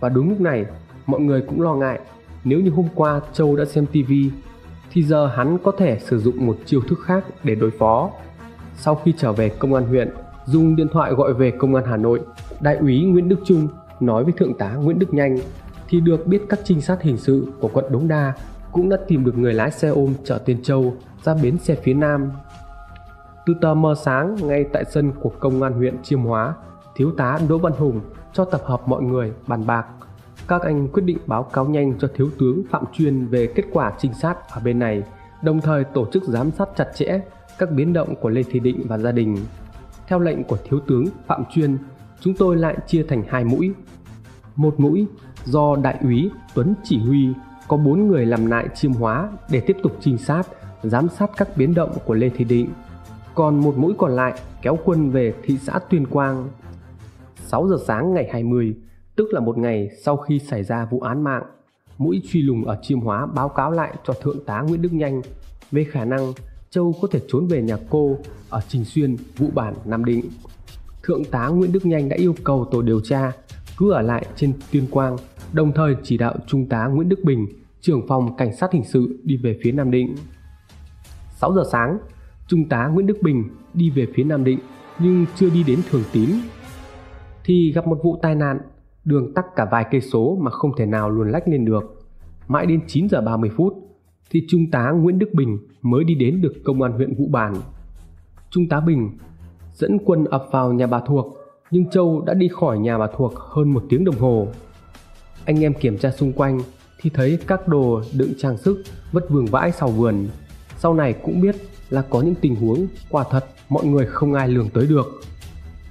[0.00, 0.66] Và đúng lúc này,
[1.06, 2.00] mọi người cũng lo ngại
[2.44, 4.12] nếu như hôm qua Châu đã xem TV
[4.92, 8.10] thì giờ hắn có thể sử dụng một chiêu thức khác để đối phó.
[8.76, 10.10] Sau khi trở về công an huyện,
[10.46, 12.20] dùng điện thoại gọi về công an Hà Nội,
[12.60, 13.68] đại úy Nguyễn Đức Trung
[14.00, 15.38] nói với thượng tá Nguyễn Đức Nhanh
[15.88, 18.32] thì được biết các trinh sát hình sự của quận Đống Đa
[18.72, 21.94] cũng đã tìm được người lái xe ôm chở Tiên Châu ra bến xe phía
[21.94, 22.30] Nam.
[23.46, 26.54] Từ tờ mờ sáng ngay tại sân của công an huyện Chiêm Hóa,
[26.96, 28.00] thiếu tá Đỗ Văn Hùng
[28.32, 29.86] cho tập hợp mọi người bàn bạc.
[30.48, 33.92] Các anh quyết định báo cáo nhanh cho thiếu tướng Phạm Chuyên về kết quả
[33.98, 35.02] trinh sát ở bên này,
[35.42, 37.20] đồng thời tổ chức giám sát chặt chẽ
[37.58, 39.36] các biến động của Lê Thị Định và gia đình.
[40.08, 41.78] Theo lệnh của thiếu tướng Phạm Chuyên,
[42.20, 43.72] chúng tôi lại chia thành hai mũi.
[44.56, 45.06] Một mũi
[45.44, 47.28] do đại úy Tuấn chỉ huy
[47.68, 50.42] có bốn người làm lại chiêm hóa để tiếp tục trinh sát,
[50.82, 52.68] giám sát các biến động của Lê Thị Định.
[53.34, 56.48] Còn một mũi còn lại kéo quân về thị xã Tuyên Quang.
[57.36, 58.76] 6 giờ sáng ngày 20,
[59.16, 61.42] tức là một ngày sau khi xảy ra vụ án mạng,
[61.98, 65.22] mũi truy lùng ở chiêm hóa báo cáo lại cho Thượng tá Nguyễn Đức Nhanh
[65.72, 66.32] về khả năng
[66.70, 68.18] Châu có thể trốn về nhà cô
[68.50, 70.30] ở Trình Xuyên, Vũ Bản, Nam Định.
[71.02, 73.32] Thượng tá Nguyễn Đức Nhanh đã yêu cầu tổ điều tra
[73.78, 75.16] cứ ở lại trên Tuyên Quang
[75.52, 77.46] đồng thời chỉ đạo Trung tá Nguyễn Đức Bình,
[77.80, 80.14] trưởng phòng cảnh sát hình sự đi về phía Nam Định.
[81.36, 81.98] 6 giờ sáng,
[82.48, 84.58] Trung tá Nguyễn Đức Bình đi về phía Nam Định
[84.98, 86.30] nhưng chưa đi đến Thường Tín
[87.44, 88.58] thì gặp một vụ tai nạn,
[89.04, 92.06] đường tắc cả vài cây số mà không thể nào luồn lách lên được.
[92.48, 93.74] Mãi đến 9 giờ 30 phút
[94.30, 95.58] thì Trung tá Nguyễn Đức Bình
[95.90, 97.54] mới đi đến được công an huyện Vũ Bản.
[98.50, 99.10] Trung tá Bình
[99.74, 101.36] dẫn quân ập vào nhà bà Thuộc
[101.70, 104.48] nhưng Châu đã đi khỏi nhà bà Thuộc hơn một tiếng đồng hồ
[105.46, 106.60] anh em kiểm tra xung quanh
[107.00, 110.28] thì thấy các đồ đựng trang sức vất vương vãi sau vườn.
[110.78, 111.56] Sau này cũng biết
[111.90, 115.20] là có những tình huống quả thật mọi người không ai lường tới được.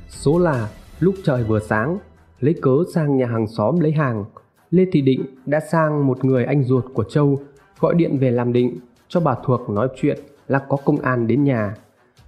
[0.10, 1.98] Số là lúc trời vừa sáng,
[2.40, 4.26] lấy cớ sang nhà hàng xóm lấy hàng,
[4.72, 7.40] Lê Thị Định đã sang một người anh ruột của Châu
[7.80, 8.80] gọi điện về làm định
[9.16, 11.76] cho bà Thuộc nói chuyện là có công an đến nhà.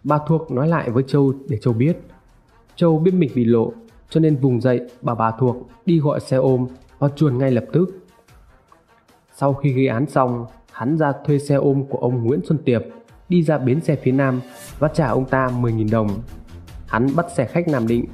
[0.04, 1.98] Bà Thuộc nói lại với Châu để Châu biết.
[2.76, 3.72] Châu biết mình bị lộ
[4.10, 6.68] cho nên vùng dậy bà bà Thuộc đi gọi xe ôm
[7.00, 7.86] và chuồn ngay lập tức.
[9.36, 12.82] Sau khi gây án xong, hắn ra thuê xe ôm của ông Nguyễn Xuân Tiệp
[13.30, 14.42] đi ra bến xe phía Nam
[14.80, 16.10] và trả ông ta 10.000 đồng.
[16.88, 18.06] Hắn bắt xe khách Nam Định.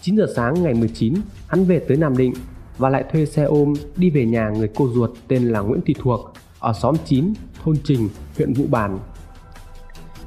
[0.00, 1.14] 9 giờ sáng ngày 19,
[1.46, 2.32] hắn về tới Nam Định
[2.78, 5.94] và lại thuê xe ôm đi về nhà người cô ruột tên là Nguyễn Thị
[5.98, 7.32] Thuộc ở xóm 9,
[7.64, 8.98] thôn Trình, huyện Vũ Bản.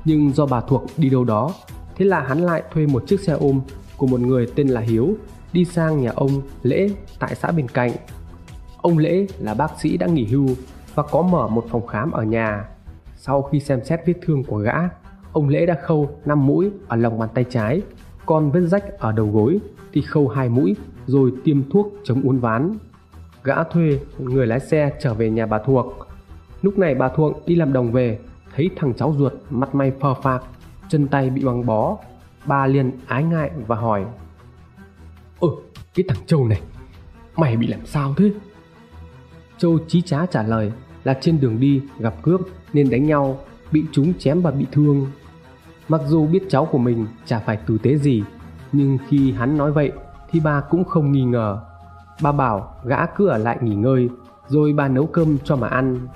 [0.05, 1.53] Nhưng do bà Thuộc đi đâu đó,
[1.95, 3.61] thế là hắn lại thuê một chiếc xe ôm
[3.97, 5.15] của một người tên là Hiếu
[5.53, 7.91] đi sang nhà ông Lễ tại xã bên cạnh.
[8.81, 10.47] Ông Lễ là bác sĩ đã nghỉ hưu
[10.95, 12.69] và có mở một phòng khám ở nhà.
[13.15, 14.75] Sau khi xem xét vết thương của gã,
[15.33, 17.81] ông Lễ đã khâu 5 mũi ở lòng bàn tay trái,
[18.25, 19.59] còn vết rách ở đầu gối
[19.93, 20.75] thì khâu hai mũi
[21.07, 22.77] rồi tiêm thuốc chống uốn ván.
[23.43, 26.06] Gã thuê người lái xe trở về nhà bà Thuộc.
[26.61, 28.19] Lúc này bà Thuộng đi làm đồng về,
[28.55, 30.43] thấy thằng cháu ruột mặt mày phờ phạc,
[30.89, 31.97] chân tay bị băng bó.
[32.45, 34.05] Bà liền ái ngại và hỏi
[35.39, 35.47] Ừ,
[35.95, 36.61] cái thằng Châu này,
[37.35, 38.31] mày bị làm sao thế?
[39.57, 40.71] Châu chí trá trả lời
[41.03, 42.41] là trên đường đi gặp cướp
[42.73, 43.39] nên đánh nhau,
[43.71, 45.07] bị chúng chém và bị thương.
[45.87, 48.23] Mặc dù biết cháu của mình chả phải tử tế gì,
[48.71, 49.91] nhưng khi hắn nói vậy
[50.31, 51.61] thì bà cũng không nghi ngờ.
[52.21, 54.09] Bà bảo gã cứ ở lại nghỉ ngơi,
[54.47, 56.07] rồi bà nấu cơm cho mà ăn.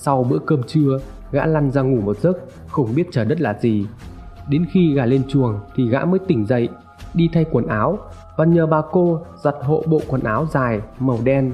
[0.00, 0.98] Sau bữa cơm trưa,
[1.32, 3.86] gã lăn ra ngủ một giấc, không biết trời đất là gì.
[4.48, 6.68] Đến khi gà lên chuồng thì gã mới tỉnh dậy,
[7.14, 7.98] đi thay quần áo
[8.36, 11.52] và nhờ bà cô giặt hộ bộ quần áo dài màu đen.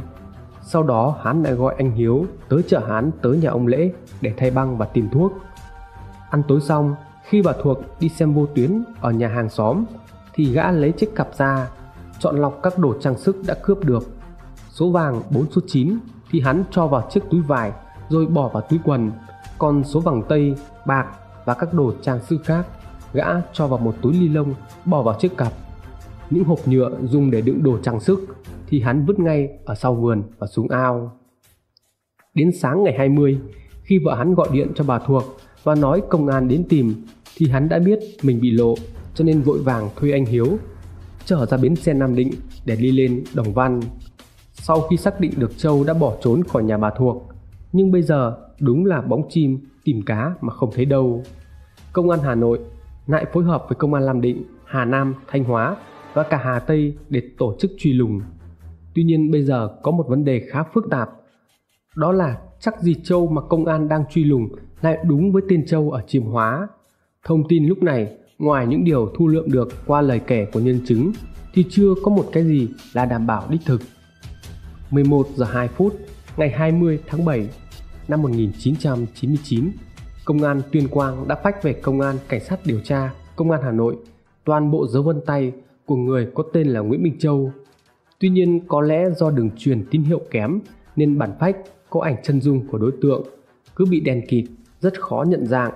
[0.62, 4.33] Sau đó hắn lại gọi anh Hiếu tới chở hắn tới nhà ông Lễ để
[4.37, 5.33] thay băng và tìm thuốc.
[6.30, 6.94] Ăn tối xong,
[7.28, 9.85] khi bà Thuộc đi xem vô tuyến ở nhà hàng xóm
[10.35, 11.68] thì gã lấy chiếc cặp ra,
[12.18, 14.02] chọn lọc các đồ trang sức đã cướp được.
[14.70, 15.98] Số vàng 4 số 9
[16.30, 17.72] thì hắn cho vào chiếc túi vải
[18.08, 19.10] rồi bỏ vào túi quần,
[19.58, 20.54] còn số vàng tây,
[20.86, 21.06] bạc
[21.44, 22.66] và các đồ trang sức khác
[23.12, 25.52] gã cho vào một túi ni lông bỏ vào chiếc cặp.
[26.30, 28.20] Những hộp nhựa dùng để đựng đồ trang sức
[28.66, 31.12] thì hắn vứt ngay ở sau vườn và xuống ao.
[32.34, 33.40] Đến sáng ngày 20,
[33.82, 35.22] khi vợ hắn gọi điện cho bà Thuộc
[35.62, 36.94] và nói công an đến tìm
[37.36, 38.74] thì hắn đã biết mình bị lộ
[39.14, 40.58] cho nên vội vàng thuê anh Hiếu
[41.24, 42.30] trở ra bến xe Nam Định
[42.64, 43.80] để đi lên Đồng Văn.
[44.52, 47.33] Sau khi xác định được Châu đã bỏ trốn khỏi nhà bà Thuộc,
[47.74, 51.22] nhưng bây giờ đúng là bóng chim tìm cá mà không thấy đâu.
[51.92, 52.58] Công an Hà Nội
[53.06, 55.76] lại phối hợp với công an Nam Định, Hà Nam, Thanh Hóa
[56.14, 58.20] và cả Hà Tây để tổ chức truy lùng.
[58.94, 61.10] Tuy nhiên bây giờ có một vấn đề khá phức tạp.
[61.96, 64.48] Đó là chắc gì Châu mà công an đang truy lùng
[64.80, 66.68] lại đúng với tên Châu ở Chiêm Hóa.
[67.24, 70.80] Thông tin lúc này ngoài những điều thu lượm được qua lời kể của nhân
[70.87, 71.12] chứng
[71.54, 73.80] thì chưa có một cái gì là đảm bảo đích thực.
[74.90, 75.96] 11 giờ 2 phút
[76.37, 77.48] ngày 20 tháng 7
[78.08, 79.70] năm 1999,
[80.24, 83.60] Công an Tuyên Quang đã phách về Công an Cảnh sát điều tra Công an
[83.62, 83.96] Hà Nội
[84.44, 85.52] toàn bộ dấu vân tay
[85.86, 87.52] của người có tên là Nguyễn Minh Châu.
[88.18, 90.60] Tuy nhiên có lẽ do đường truyền tín hiệu kém
[90.96, 91.56] nên bản phách
[91.90, 93.22] có ảnh chân dung của đối tượng
[93.76, 94.44] cứ bị đèn kịt
[94.80, 95.72] rất khó nhận dạng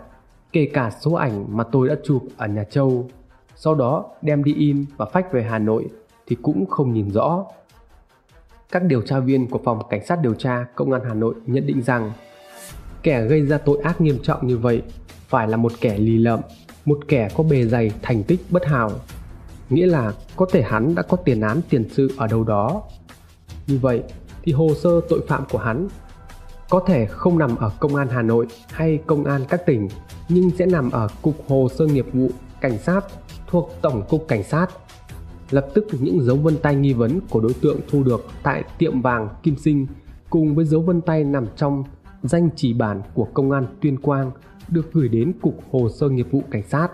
[0.52, 3.08] kể cả số ảnh mà tôi đã chụp ở nhà Châu.
[3.56, 5.88] Sau đó đem đi in và phách về Hà Nội
[6.26, 7.44] thì cũng không nhìn rõ.
[8.72, 11.66] Các điều tra viên của phòng cảnh sát điều tra công an Hà Nội nhận
[11.66, 12.12] định rằng
[13.02, 14.83] kẻ gây ra tội ác nghiêm trọng như vậy
[15.28, 16.40] phải là một kẻ lì lợm,
[16.85, 18.90] một kẻ có bề dày thành tích bất hảo.
[19.70, 22.83] Nghĩa là có thể hắn đã có tiền án tiền sự ở đâu đó.
[23.66, 24.02] Như vậy
[24.42, 25.88] thì hồ sơ tội phạm của hắn
[26.70, 29.88] có thể không nằm ở công an Hà Nội hay công an các tỉnh
[30.28, 33.00] nhưng sẽ nằm ở Cục Hồ sơ nghiệp vụ Cảnh sát
[33.46, 34.66] thuộc Tổng cục Cảnh sát.
[35.50, 39.00] Lập tức những dấu vân tay nghi vấn của đối tượng thu được tại tiệm
[39.00, 39.87] vàng Kim Sinh
[40.30, 41.84] cùng với dấu vân tay nằm trong
[42.22, 44.30] danh chỉ bản của Công an Tuyên Quang
[44.68, 46.88] được gửi đến Cục Hồ sơ nghiệp vụ Cảnh sát.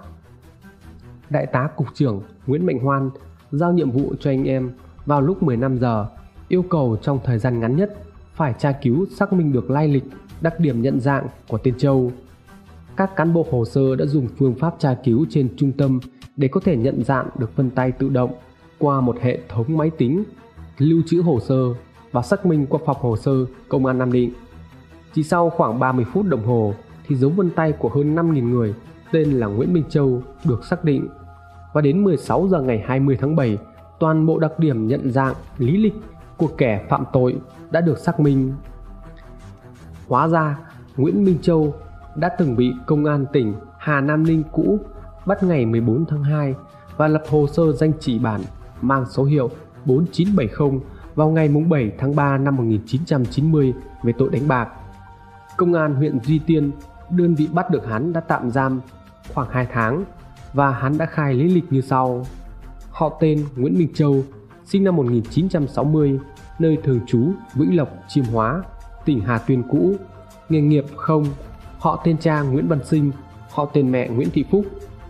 [1.30, 3.11] Đại tá Cục trưởng Nguyễn Mạnh Hoan
[3.52, 4.72] giao nhiệm vụ cho anh em
[5.07, 6.07] vào lúc 15 giờ
[6.48, 8.02] yêu cầu trong thời gian ngắn nhất
[8.34, 10.05] phải tra cứu xác minh được lai lịch,
[10.40, 12.12] đặc điểm nhận dạng của tên Châu
[12.96, 16.00] các cán bộ hồ sơ đã dùng phương pháp tra cứu trên trung tâm
[16.37, 18.35] để có thể nhận dạng được vân tay tự động
[18.78, 20.24] qua một hệ thống máy tính,
[20.78, 21.74] lưu trữ hồ sơ
[22.12, 23.32] và xác minh qua phòng hồ sơ
[23.68, 24.32] công an Nam Định.
[25.14, 26.74] Chỉ sau khoảng 30 phút đồng hồ
[27.07, 28.74] thì dấu vân tay của hơn 5.000 người
[29.12, 31.09] tên là Nguyễn Minh Châu được xác định
[31.72, 33.59] và đến 16 giờ ngày 20 tháng 7
[34.01, 35.95] toàn bộ đặc điểm nhận dạng, lý lịch
[36.37, 37.37] của kẻ phạm tội
[37.70, 38.53] đã được xác minh.
[40.09, 40.59] Hóa ra,
[40.97, 41.74] Nguyễn Minh Châu
[42.16, 44.78] đã từng bị công an tỉnh Hà Nam Ninh cũ
[45.26, 46.54] bắt ngày 14 tháng 2
[46.96, 48.40] và lập hồ sơ danh trị bản
[48.82, 49.50] mang số hiệu
[49.84, 50.80] 4970
[51.14, 54.68] vào ngày 7 tháng 3 năm 1990 về tội đánh bạc.
[55.56, 56.70] Công an huyện Duy Tiên,
[57.10, 58.80] đơn vị bắt được hắn đã tạm giam
[59.34, 60.04] khoảng 2 tháng
[60.52, 62.26] và hắn đã khai lý lịch như sau.
[62.90, 64.24] Họ tên Nguyễn Minh Châu,
[64.64, 66.18] sinh năm 1960,
[66.58, 68.62] nơi thường trú Vĩnh Lộc, Chiêm Hóa,
[69.04, 69.94] tỉnh Hà Tuyên cũ,
[70.48, 71.26] nghề nghiệp không,
[71.78, 73.12] họ tên cha Nguyễn Văn Sinh,
[73.50, 74.64] họ tên mẹ Nguyễn Thị Phúc,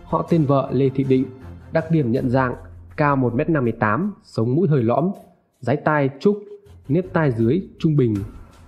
[0.05, 1.25] họ tên vợ Lê Thị Định,
[1.71, 2.55] đặc điểm nhận dạng
[2.97, 5.11] cao 1m58, sống mũi hơi lõm,
[5.59, 6.43] dái tai trúc,
[6.87, 8.15] nếp tai dưới trung bình,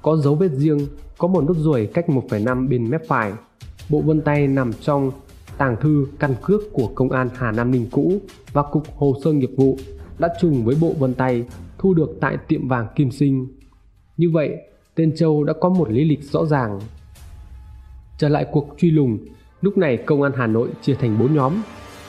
[0.01, 0.79] có dấu vết riêng,
[1.17, 3.33] có một nốt ruồi cách 1,5 bên mép phải.
[3.89, 5.11] Bộ vân tay nằm trong
[5.57, 8.21] tàng thư căn cước của công an Hà Nam Ninh cũ
[8.53, 9.77] và cục hồ sơ nghiệp vụ
[10.19, 11.45] đã trùng với bộ vân tay
[11.77, 13.47] thu được tại tiệm vàng Kim Sinh.
[14.17, 14.55] Như vậy,
[14.95, 16.79] tên Châu đã có một lý lịch rõ ràng.
[18.17, 19.17] Trở lại cuộc truy lùng,
[19.61, 21.53] lúc này công an Hà Nội chia thành 4 nhóm.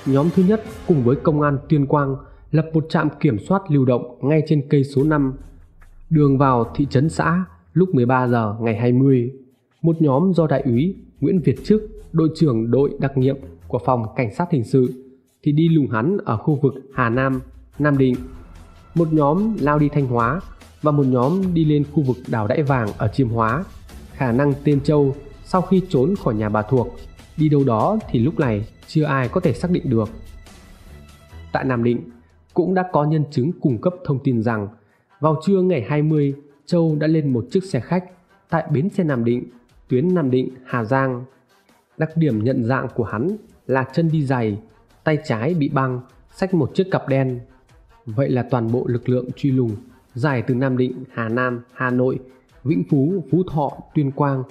[0.07, 2.17] Nhóm thứ nhất cùng với công an Tuyên Quang
[2.51, 5.35] lập một trạm kiểm soát lưu động ngay trên cây số 5,
[6.11, 9.33] đường vào thị trấn xã lúc 13 giờ ngày 20.
[9.83, 11.83] Một nhóm do đại úy Nguyễn Việt Trức,
[12.13, 13.37] đội trưởng đội đặc nhiệm
[13.69, 15.05] của phòng cảnh sát hình sự
[15.43, 17.41] thì đi lùng hắn ở khu vực Hà Nam,
[17.79, 18.15] Nam Định.
[18.95, 20.41] Một nhóm lao đi Thanh Hóa
[20.83, 23.65] và một nhóm đi lên khu vực đảo Đãi Vàng ở Chiêm Hóa.
[24.13, 26.97] Khả năng tên Châu sau khi trốn khỏi nhà bà thuộc
[27.39, 30.09] đi đâu đó thì lúc này chưa ai có thể xác định được.
[31.53, 32.01] Tại Nam Định,
[32.55, 34.69] cũng đã có nhân chứng cung cấp thông tin rằng
[35.21, 36.35] vào trưa ngày 20,
[36.67, 38.05] Châu đã lên một chiếc xe khách
[38.49, 39.45] tại bến xe Nam Định,
[39.89, 41.25] tuyến Nam Định, Hà Giang.
[41.97, 43.37] Đặc điểm nhận dạng của hắn
[43.67, 44.59] là chân đi giày,
[45.05, 46.01] tay trái bị băng,
[46.35, 47.41] xách một chiếc cặp đen.
[48.07, 49.77] Vậy là toàn bộ lực lượng truy lùng
[50.15, 52.19] dài từ Nam Định, Hà Nam, Hà Nội,
[52.65, 54.43] Vĩnh Phú, Phú Thọ, Tuyên Quang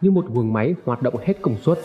[0.00, 1.78] như một guồng máy hoạt động hết công suất.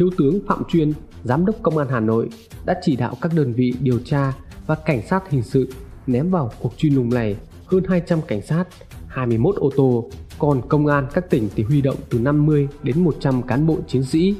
[0.00, 0.92] Thiếu tướng Phạm Chuyên,
[1.24, 2.28] Giám đốc Công an Hà Nội
[2.64, 4.32] đã chỉ đạo các đơn vị điều tra
[4.66, 5.72] và cảnh sát hình sự
[6.06, 7.36] ném vào cuộc truy lùng này
[7.66, 8.64] hơn 200 cảnh sát,
[9.06, 13.42] 21 ô tô, còn công an các tỉnh thì huy động từ 50 đến 100
[13.42, 14.34] cán bộ chiến sĩ.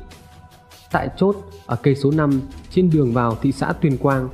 [0.92, 1.36] Tại chốt
[1.66, 2.40] ở cây số 5
[2.70, 4.28] trên đường vào thị xã Tuyên Quang,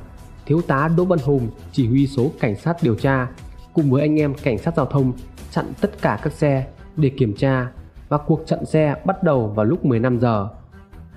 [0.45, 3.27] Thiếu tá Đỗ Văn Hùng chỉ huy số cảnh sát điều tra
[3.73, 5.13] cùng với anh em cảnh sát giao thông
[5.51, 6.67] chặn tất cả các xe
[6.97, 7.71] để kiểm tra
[8.09, 10.49] và cuộc chặn xe bắt đầu vào lúc 15 giờ.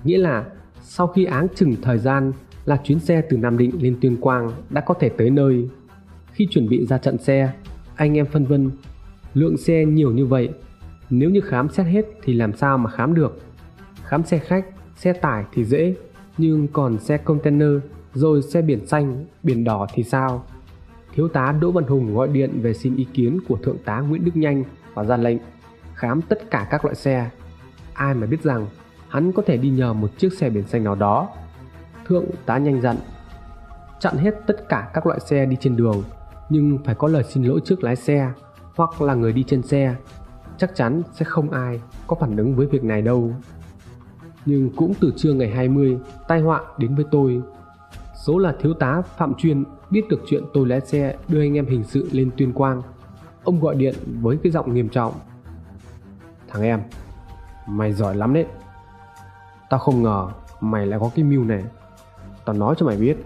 [0.03, 0.45] Nghĩa là
[0.81, 2.31] sau khi áng chừng thời gian
[2.65, 5.69] là chuyến xe từ Nam Định lên Tuyên Quang đã có thể tới nơi.
[6.31, 7.53] Khi chuẩn bị ra trận xe,
[7.95, 8.71] anh em phân vân,
[9.33, 10.49] lượng xe nhiều như vậy,
[11.09, 13.41] nếu như khám xét hết thì làm sao mà khám được.
[14.03, 15.95] Khám xe khách, xe tải thì dễ,
[16.37, 17.71] nhưng còn xe container
[18.13, 20.45] rồi xe biển xanh, biển đỏ thì sao?
[21.15, 24.25] Thiếu tá Đỗ Văn Hùng gọi điện về xin ý kiến của Thượng tá Nguyễn
[24.25, 25.37] Đức Nhanh và ra lệnh
[25.95, 27.29] khám tất cả các loại xe.
[27.93, 28.67] Ai mà biết rằng
[29.11, 31.29] hắn có thể đi nhờ một chiếc xe biển xanh nào đó.
[32.07, 32.95] Thượng tá nhanh dặn,
[33.99, 36.03] Chặn hết tất cả các loại xe đi trên đường,
[36.49, 38.31] Nhưng phải có lời xin lỗi trước lái xe
[38.75, 39.95] Hoặc là người đi trên xe.
[40.57, 43.33] Chắc chắn sẽ không ai có phản ứng với việc này đâu.
[44.45, 45.97] Nhưng cũng từ trưa ngày 20
[46.27, 47.41] Tai họa đến với tôi.
[48.25, 51.65] Số là thiếu tá Phạm Chuyên biết được chuyện tôi lái xe đưa anh em
[51.65, 52.81] hình sự lên tuyên quang.
[53.43, 55.13] Ông gọi điện với cái giọng nghiêm trọng,
[56.47, 56.81] Thằng em,
[57.67, 58.45] Mày giỏi lắm đấy.
[59.71, 60.27] Tao không ngờ
[60.61, 61.63] mày lại có cái mưu này.
[62.45, 63.17] Tao nói cho mày biết,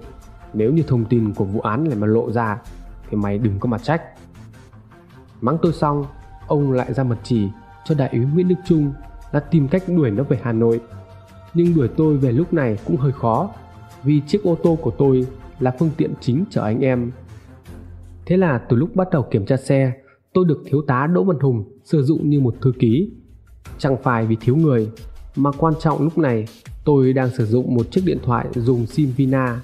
[0.53, 2.61] Nếu như thông tin của vụ án này mà lộ ra,
[3.09, 4.01] Thì mày đừng có mà trách.
[5.41, 6.05] Mắng tôi xong,
[6.47, 7.47] Ông lại ra mật chỉ
[7.85, 8.93] cho đại úy Nguyễn Đức Trung
[9.31, 10.81] là tìm cách đuổi nó về Hà Nội.
[11.53, 13.49] Nhưng đuổi tôi về lúc này cũng hơi khó,
[14.03, 15.27] Vì chiếc ô tô của tôi
[15.59, 17.11] là phương tiện chính chở anh em.
[18.25, 19.93] Thế là từ lúc bắt đầu kiểm tra xe,
[20.33, 23.11] Tôi được thiếu tá Đỗ Văn Hùng sử dụng như một thư ký.
[23.77, 24.91] Chẳng phải vì thiếu người
[25.35, 26.45] mà quan trọng lúc này
[26.85, 29.61] Tôi đang sử dụng một chiếc điện thoại dùng sim Vina.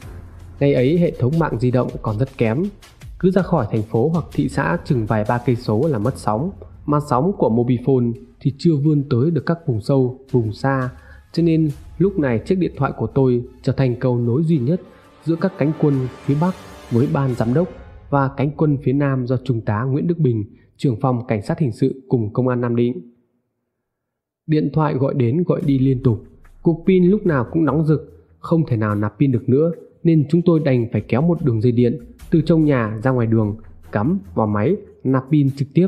[0.60, 2.64] Ngày ấy hệ thống mạng di động còn rất kém.
[3.20, 6.18] Cứ ra khỏi thành phố hoặc thị xã chừng vài ba cây số là mất
[6.18, 6.52] sóng.
[6.86, 10.90] Mà sóng của Mobifone thì chưa vươn tới được các vùng sâu, vùng xa.
[11.34, 14.82] Cho nên lúc này chiếc điện thoại của tôi trở thành cầu nối duy nhất
[15.26, 16.56] giữa các cánh quân phía Bắc
[16.92, 17.68] với ban giám đốc
[18.10, 20.44] và cánh quân phía Nam do Trung tá Nguyễn Đức Bình,
[20.78, 23.11] trưởng phòng cảnh sát hình sự cùng công an Nam Định.
[24.52, 26.24] Điện thoại gọi đến gọi đi liên tục,
[26.64, 29.72] Cục pin lúc nào cũng nóng rực, không thể nào nạp pin được nữa
[30.04, 32.00] nên chúng tôi đành phải kéo một đường dây điện
[32.32, 33.58] từ trong nhà ra ngoài đường,
[33.92, 35.88] cắm vào máy, nạp pin trực tiếp.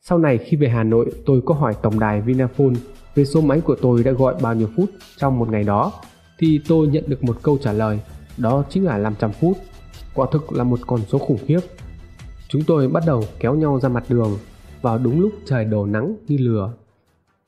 [0.00, 2.74] Sau này khi về Hà Nội, tôi có hỏi tổng đài Vinaphone
[3.14, 5.92] về số máy của tôi đã gọi bao nhiêu phút trong một ngày đó
[6.38, 8.00] thì tôi nhận được một câu trả lời,
[8.38, 9.56] đó chính là 500 phút.
[10.14, 11.60] Quả thực là một con số khủng khiếp.
[12.48, 14.30] Chúng tôi bắt đầu kéo nhau ra mặt đường
[14.82, 16.72] vào đúng lúc trời đổ nắng như lửa.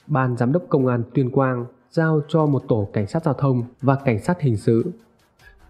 [0.09, 3.63] Ban giám đốc công an Tuyên Quang giao cho một tổ cảnh sát giao thông
[3.83, 4.85] và cảnh sát hình sự.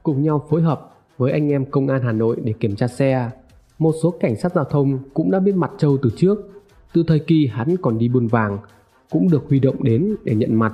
[0.03, 3.31] cùng nhau phối hợp với anh em công an Hà Nội để kiểm tra xe.
[3.79, 6.39] Một số cảnh sát giao thông cũng đã biết mặt Châu từ trước,
[6.93, 8.59] từ thời kỳ hắn còn đi buôn vàng,
[9.11, 10.73] cũng được huy động đến để nhận mặt.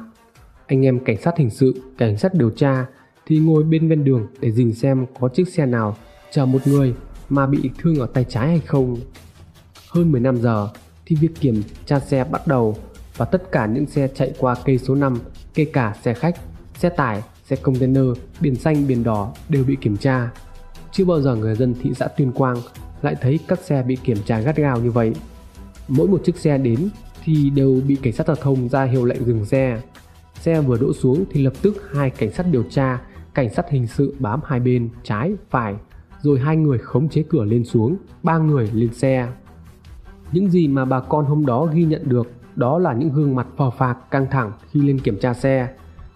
[0.67, 2.87] Anh em cảnh sát hình sự, cảnh sát điều tra
[3.27, 5.97] thì ngồi bên ven đường để dình xem có chiếc xe nào
[6.31, 6.95] chở một người
[7.29, 8.97] mà bị thương ở tay trái hay không.
[9.91, 10.69] Hơn 15 giờ
[11.07, 12.77] thì việc kiểm tra xe bắt đầu
[13.17, 15.19] và tất cả những xe chạy qua cây số 5,
[15.55, 16.35] kể cả xe khách,
[16.75, 18.05] xe tải, xe container,
[18.41, 20.31] biển xanh, biển đỏ đều bị kiểm tra.
[20.93, 22.57] Chưa bao giờ người dân thị xã Tuyên Quang
[23.03, 25.15] lại thấy các xe bị kiểm tra gắt gao như vậy.
[25.89, 26.89] Mỗi một chiếc xe đến
[27.25, 29.81] thì đều bị cảnh sát giao thông ra hiệu lệnh dừng xe.
[30.41, 33.01] Xe vừa đỗ xuống thì lập tức hai cảnh sát điều tra,
[33.35, 35.75] cảnh sát hình sự bám hai bên trái, phải,
[36.21, 39.29] rồi hai người khống chế cửa lên xuống, ba người lên xe.
[40.33, 43.47] Những gì mà bà con hôm đó ghi nhận được đó là những gương mặt
[43.57, 45.69] phò phạc căng thẳng khi lên kiểm tra xe.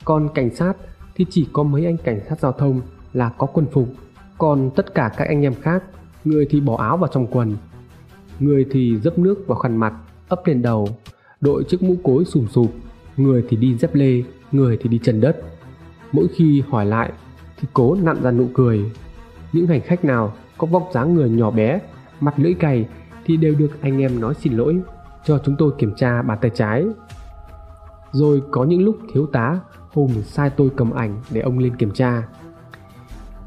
[0.05, 0.72] Còn cảnh sát
[1.14, 2.80] thì chỉ có mấy anh cảnh sát giao thông
[3.12, 3.89] là có quân phục,
[4.39, 5.84] còn tất cả các anh em khác,
[6.24, 7.57] người thì bỏ áo vào trong quần,
[8.41, 9.95] người thì dấp nước vào khăn mặt,
[10.28, 10.89] ấp lên đầu,
[11.41, 12.72] đội chiếc mũ cối sùm sụp,
[13.16, 14.22] người thì đi dép lê,
[14.53, 15.36] người thì đi trần đất.
[16.12, 17.12] Mỗi khi hỏi lại
[17.57, 18.91] thì cố nặn ra nụ cười.
[19.53, 21.80] Những hành khách nào có vóc dáng người nhỏ bé,
[22.20, 22.86] mặt lưỡi cày
[23.24, 24.80] thì đều được anh em nói xin lỗi
[25.29, 26.87] cho chúng tôi kiểm tra bàn tay trái.
[28.12, 29.61] Rồi có những lúc thiếu tá
[29.93, 32.29] Hùng sai tôi cầm ảnh để ông lên kiểm tra.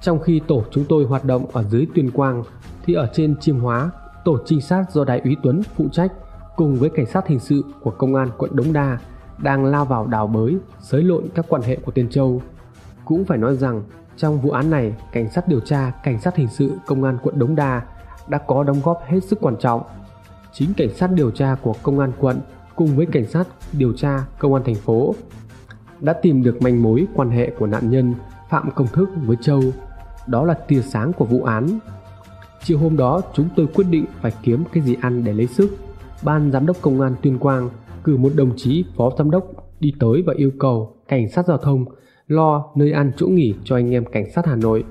[0.02, 2.44] Trong khi tổ chúng tôi hoạt động ở dưới Tuyên Quang
[2.86, 3.92] thì ở trên Chiêm Hóa,
[4.26, 6.12] tổ trinh sát do Đại úy Tuấn phụ trách
[6.56, 8.98] cùng với cảnh sát hình sự của công an quận Đống Đa
[9.38, 12.42] đang lao vào đào bới, xới lộn các quan hệ của Tiên Châu.
[13.06, 13.84] Cũng phải nói rằng
[14.18, 17.40] trong vụ án này, cảnh sát điều tra, cảnh sát hình sự công an quận
[17.40, 17.82] Đống Đa
[18.28, 19.82] đã có đóng góp hết sức quan trọng.
[20.54, 22.40] Chính cảnh sát điều tra của công an quận
[22.76, 25.16] cùng với cảnh sát điều tra công an thành phố
[26.00, 28.14] đã tìm được manh mối quan hệ của nạn nhân
[28.50, 29.62] Phạm Công Thức với Châu.
[30.28, 31.80] Đó là tia sáng của vụ án.
[32.64, 35.78] Chiều hôm đó, chúng tôi quyết định phải kiếm cái gì ăn để lấy sức.
[36.24, 37.70] Ban giám đốc công an Tuyên Quang
[38.04, 39.46] cử một đồng chí phó giám đốc
[39.80, 41.86] đi tới và yêu cầu cảnh sát giao thông
[42.28, 44.84] lo nơi ăn chỗ nghỉ cho anh em cảnh sát Hà Nội.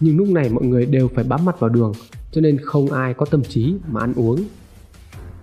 [0.00, 1.92] Nhưng lúc này mọi người đều phải bám mặt vào đường,
[2.32, 4.38] cho nên không ai có tâm trí mà ăn uống.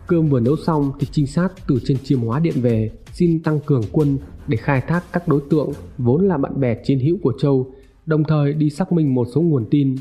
[0.10, 3.60] Cơm vừa nấu xong thì trinh sát từ trên chiêm hóa điện về xin tăng
[3.60, 7.34] cường quân để khai thác các đối tượng vốn là bạn bè chiến hữu của
[7.40, 7.68] Châu,
[8.06, 9.96] đồng thời đi xác minh một số nguồn tin.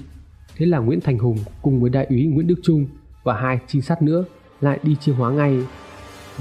[0.56, 2.86] Thế là Nguyễn Thành Hùng cùng với đại úy Nguyễn Đức Trung
[3.24, 4.24] và hai trinh sát nữa
[4.60, 5.58] lại đi chiêm hóa ngay.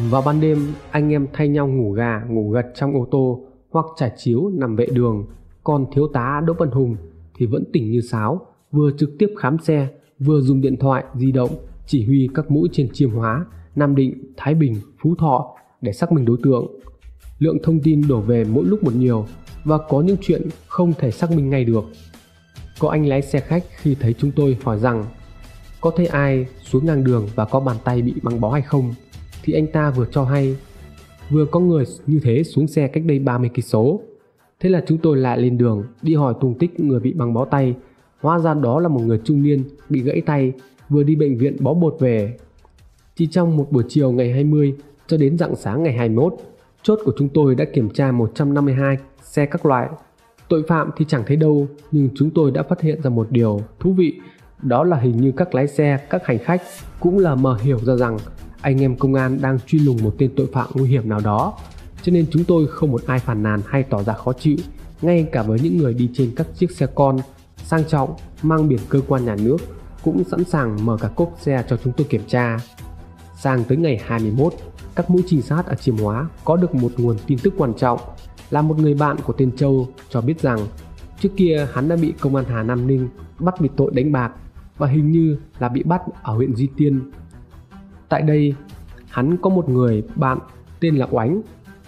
[0.09, 0.57] Vào ban đêm,
[0.91, 4.75] anh em thay nhau ngủ gà, ngủ gật trong ô tô hoặc trải chiếu nằm
[4.75, 5.25] vệ đường.
[5.63, 6.95] Còn thiếu tá Đỗ Văn Hùng
[7.37, 8.41] thì vẫn tỉnh như sáo,
[8.71, 9.87] vừa trực tiếp khám xe,
[10.19, 11.49] vừa dùng điện thoại di động
[11.87, 16.11] chỉ huy các mũi trên chiêm hóa, Nam Định, Thái Bình, Phú Thọ để xác
[16.11, 16.67] minh đối tượng.
[17.39, 19.25] Lượng thông tin đổ về mỗi lúc một nhiều
[19.63, 21.83] và có những chuyện không thể xác minh ngay được.
[22.79, 25.05] Có anh lái xe khách khi thấy chúng tôi hỏi rằng
[25.81, 28.93] có thấy ai xuống ngang đường và có bàn tay bị băng bó hay không
[29.43, 30.55] thì anh ta vừa cho hay
[31.29, 34.01] vừa có người như thế xuống xe cách đây 30 cây số.
[34.59, 37.45] Thế là chúng tôi lại lên đường đi hỏi tung tích người bị băng bó
[37.45, 37.75] tay.
[38.21, 40.53] Hóa ra đó là một người trung niên bị gãy tay
[40.89, 42.37] vừa đi bệnh viện bó bột về.
[43.15, 44.75] Chỉ trong một buổi chiều ngày 20
[45.07, 46.33] cho đến rạng sáng ngày 21,
[46.83, 49.89] chốt của chúng tôi đã kiểm tra 152 xe các loại.
[50.49, 53.61] Tội phạm thì chẳng thấy đâu, nhưng chúng tôi đã phát hiện ra một điều
[53.79, 54.19] thú vị,
[54.61, 56.61] đó là hình như các lái xe, các hành khách
[56.99, 58.17] cũng là mờ hiểu ra rằng
[58.61, 61.53] anh em công an đang truy lùng một tên tội phạm nguy hiểm nào đó.
[62.01, 64.57] Cho nên chúng tôi không một ai phản nàn hay tỏ ra khó chịu,
[65.01, 67.17] ngay cả với những người đi trên các chiếc xe con
[67.57, 69.57] sang trọng mang biển cơ quan nhà nước
[70.07, 72.57] cũng sẵn sàng mở cả cốp xe cho chúng tôi kiểm tra.
[73.35, 74.53] Sang tới ngày 21,
[74.95, 77.99] các mũi trinh sát ở Chiêm Hóa có được một nguồn tin tức quan trọng
[78.49, 80.59] là một người bạn của tên Châu cho biết rằng
[81.19, 84.31] trước kia hắn đã bị công an Hà Nam Ninh bắt vì tội đánh bạc
[84.77, 87.11] và hình như là bị bắt ở huyện Di Tiên.
[88.09, 88.55] Tại đây,
[89.09, 90.39] hắn có một người bạn
[90.79, 91.41] tên là Oánh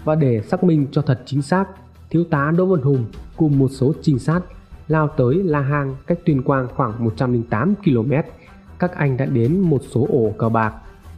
[0.03, 1.65] và để xác minh cho thật chính xác,
[2.09, 3.05] thiếu tá Đỗ Văn Hùng
[3.37, 4.41] cùng một số trinh sát
[4.89, 8.11] lao tới La Hang cách Tuyên Quang khoảng 108 km.
[8.79, 10.73] Các anh đã đến một số ổ cờ bạc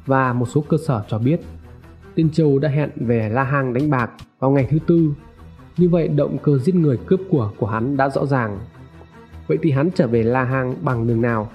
[0.05, 1.41] và một số cơ sở cho biết
[2.15, 5.13] tên Châu đã hẹn về La Hang đánh bạc vào ngày thứ tư.
[5.77, 8.59] Như vậy động cơ giết người cướp của của hắn đã rõ ràng.
[9.47, 11.49] Vậy thì hắn trở về La Hang bằng đường nào?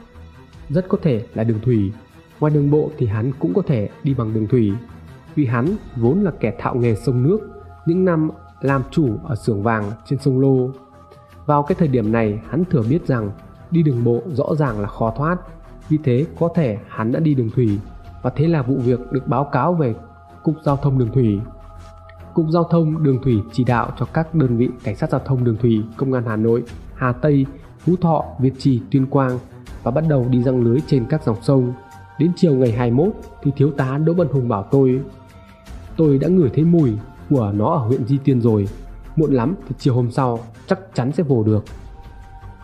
[0.68, 1.92] Rất có thể là đường thủy.
[2.40, 4.72] Ngoài đường bộ thì hắn cũng có thể đi bằng đường thủy.
[5.34, 7.38] Vì hắn vốn là kẻ thạo nghề sông nước,
[7.86, 10.70] những năm làm chủ ở xưởng vàng trên sông Lô.
[11.46, 13.30] Vào cái thời điểm này hắn thừa biết rằng
[13.70, 15.36] đi đường bộ rõ ràng là khó thoát,
[15.88, 17.78] vì thế có thể hắn đã đi đường thủy
[18.22, 19.94] và thế là vụ việc được báo cáo về
[20.42, 21.40] Cục Giao thông Đường Thủy.
[22.34, 25.44] Cục Giao thông Đường Thủy chỉ đạo cho các đơn vị cảnh sát giao thông
[25.44, 26.62] đường thủy, công an Hà Nội
[26.94, 27.46] Hà Tây,
[27.78, 29.38] Phú Thọ, Việt Trì, Tuyên Quang
[29.82, 31.72] và bắt đầu đi răng lưới trên các dòng sông.
[32.18, 35.00] Đến chiều ngày 21 thì thiếu tá Đỗ Văn Hùng bảo tôi
[35.96, 36.92] Tôi đã ngửi thấy mùi
[37.30, 38.68] của nó ở huyện Di Tiên rồi
[39.16, 41.64] Muộn lắm thì chiều hôm sau chắc chắn sẽ vồ được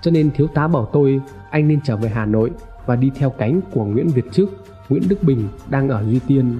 [0.02, 2.50] Cho nên thiếu tá bảo tôi anh nên trở về Hà Nội
[2.86, 4.50] và đi theo cánh của Nguyễn Việt Trức,
[4.88, 6.58] Nguyễn Đức Bình đang ở Duy Tiên.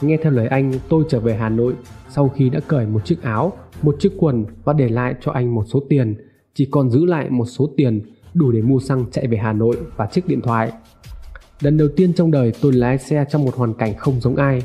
[0.00, 1.74] Nghe theo lời anh, tôi trở về Hà Nội
[2.08, 3.52] sau khi đã cởi một chiếc áo,
[3.82, 6.14] một chiếc quần và để lại cho anh một số tiền,
[6.54, 8.00] chỉ còn giữ lại một số tiền
[8.34, 10.72] đủ để mua xăng chạy về Hà Nội và chiếc điện thoại.
[11.60, 14.62] Lần đầu tiên trong đời tôi lái xe trong một hoàn cảnh không giống ai,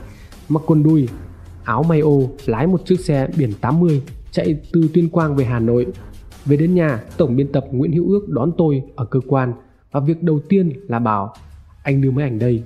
[0.49, 1.07] mặc quần đùi,
[1.63, 4.01] áo may ô, lái một chiếc xe biển 80
[4.37, 5.85] chạy từ Tuyên Quang về Hà Nội.
[6.45, 9.53] Về đến nhà, tổng biên tập Nguyễn Hữu Ước đón tôi ở cơ quan
[9.91, 11.33] và việc đầu tiên là bảo
[11.83, 12.63] anh đưa mấy ảnh đây.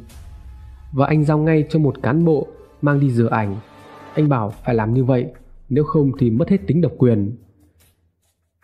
[0.94, 2.48] Và anh giao ngay cho một cán bộ
[2.82, 3.56] mang đi rửa ảnh.
[4.14, 5.26] Anh bảo phải làm như vậy,
[5.70, 7.36] nếu không thì mất hết tính độc quyền.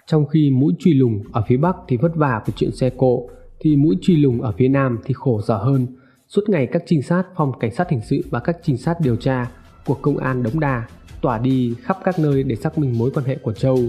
[0.08, 3.30] Trong khi mũi truy lùng ở phía Bắc thì vất vả về chuyện xe cộ,
[3.60, 5.88] thì mũi truy lùng ở phía Nam thì khổ sở hơn.
[6.28, 9.16] Suốt ngày các trinh sát phòng cảnh sát hình sự và các trinh sát điều
[9.16, 9.52] tra
[9.88, 10.88] của công an Đống Đa
[11.22, 13.80] tỏa đi khắp các nơi để xác minh mối quan hệ của Châu.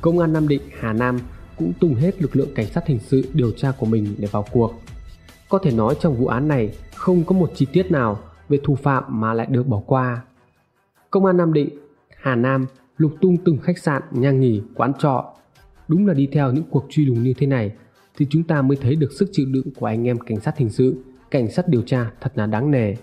[0.00, 1.18] Công an Nam Định, Hà Nam
[1.56, 4.44] cũng tung hết lực lượng cảnh sát hình sự điều tra của mình để vào
[4.52, 4.74] cuộc.
[5.48, 8.18] Có thể nói trong vụ án này không có một chi tiết nào
[8.48, 10.22] về thủ phạm mà lại được bỏ qua.
[11.10, 11.68] Công an Nam Định,
[12.16, 12.66] Hà Nam
[12.96, 15.24] lục tung từng khách sạn, nhà nghỉ, quán trọ.
[15.88, 17.72] Đúng là đi theo những cuộc truy lùng như thế này
[18.16, 20.70] thì chúng ta mới thấy được sức chịu đựng của anh em cảnh sát hình
[20.70, 20.96] sự,
[21.30, 22.94] cảnh sát điều tra thật là đáng nề.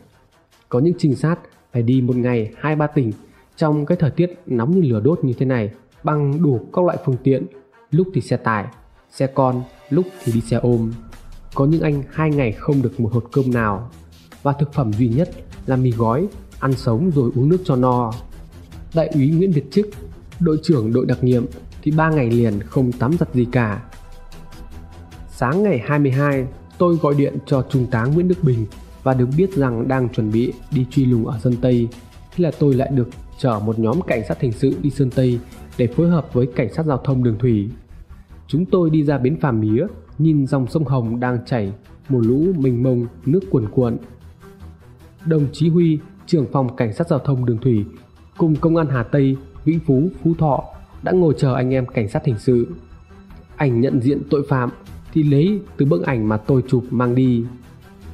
[0.69, 1.39] Có những trinh sát
[1.73, 3.11] phải đi một ngày hai ba tỉnh
[3.55, 5.71] trong cái thời tiết nóng như lửa đốt như thế này
[6.03, 7.45] bằng đủ các loại phương tiện,
[7.91, 8.65] lúc thì xe tải,
[9.11, 10.93] xe con, lúc thì đi xe ôm.
[11.55, 13.89] Có những anh hai ngày không được một hột cơm nào
[14.43, 15.29] và thực phẩm duy nhất
[15.65, 16.27] là mì gói,
[16.59, 18.11] ăn sống rồi uống nước cho no.
[18.95, 19.87] Đại úy Nguyễn Việt Trức,
[20.39, 21.45] đội trưởng đội đặc nhiệm
[21.81, 23.81] thì ba ngày liền không tắm giặt gì cả.
[25.29, 26.45] Sáng ngày 22,
[26.77, 28.65] tôi gọi điện cho Trung tá Nguyễn Đức Bình
[29.03, 31.87] và được biết rằng đang chuẩn bị đi truy lùng ở Sơn Tây.
[32.35, 35.39] Thế là tôi lại được chở một nhóm cảnh sát hình sự đi Sơn Tây
[35.77, 37.69] để phối hợp với cảnh sát giao thông đường thủy.
[38.47, 39.85] Chúng tôi đi ra bến phà mía,
[40.17, 41.73] nhìn dòng sông Hồng đang chảy,
[42.09, 43.97] một lũ mênh mông, nước cuồn cuộn.
[45.25, 47.85] Đồng chí Huy, trưởng phòng cảnh sát giao thông đường thủy,
[48.37, 50.63] cùng công an Hà Tây, Vĩnh Phú, Phú Thọ
[51.03, 52.67] đã ngồi chờ anh em cảnh sát hình sự.
[53.55, 54.69] Ảnh nhận diện tội phạm
[55.13, 57.45] thì lấy từ bức ảnh mà tôi chụp mang đi.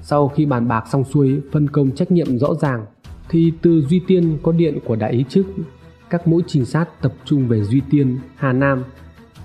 [0.10, 2.86] Sau khi bàn bạc xong xuôi, phân công trách nhiệm rõ ràng,
[3.30, 5.46] thì từ Duy Tiên có điện của đại ý chức
[6.10, 8.84] các mũi trinh sát tập trung về Duy Tiên, Hà Nam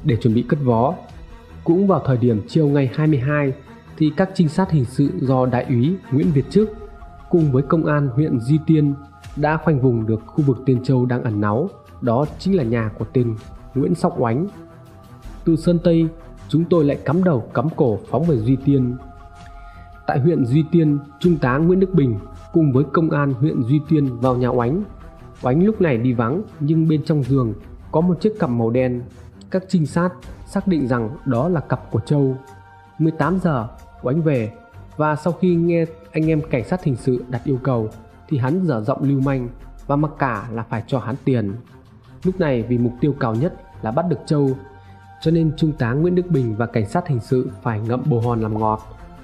[0.05, 0.95] để chuẩn bị cất vó.
[1.65, 3.53] Cũng vào thời điểm chiều ngày 22
[3.99, 6.69] thì các trinh sát hình sự do đại úy Nguyễn Việt Trước
[7.31, 8.95] cùng với công an huyện Duy Tiên
[9.37, 11.69] đã khoanh vùng được khu vực Tiên Châu đang ẩn náu,
[12.01, 13.35] đó chính là nhà của tên
[13.75, 14.47] Nguyễn Sóc Oánh.
[15.45, 16.09] Từ Sơn Tây,
[16.49, 18.97] chúng tôi lại cắm đầu cắm cổ phóng về Duy Tiên.
[20.07, 22.19] Tại huyện Duy Tiên, Trung tá Nguyễn Đức Bình
[22.53, 24.83] cùng với công an huyện Duy Tiên vào nhà Oánh
[25.43, 27.55] Oánh lúc này đi vắng nhưng bên trong giường
[27.93, 29.03] có một chiếc cặp màu đen.
[29.51, 30.11] Các trinh sát
[30.47, 32.37] xác định rằng đó là cặp của Châu.
[32.99, 33.69] 18 giờ,
[34.03, 34.53] Oánh về
[34.97, 37.89] và sau khi nghe anh em cảnh sát hình sự đặt yêu cầu
[38.29, 39.49] thì hắn dở giọng lưu manh
[39.87, 41.55] và mặc cả là phải cho hắn tiền.
[42.25, 44.51] Lúc này vì mục tiêu cao nhất là bắt được Châu
[45.23, 48.21] cho nên Trung tá Nguyễn Đức Bình và cảnh sát hình sự phải ngậm bồ
[48.21, 48.83] hòn làm ngọt.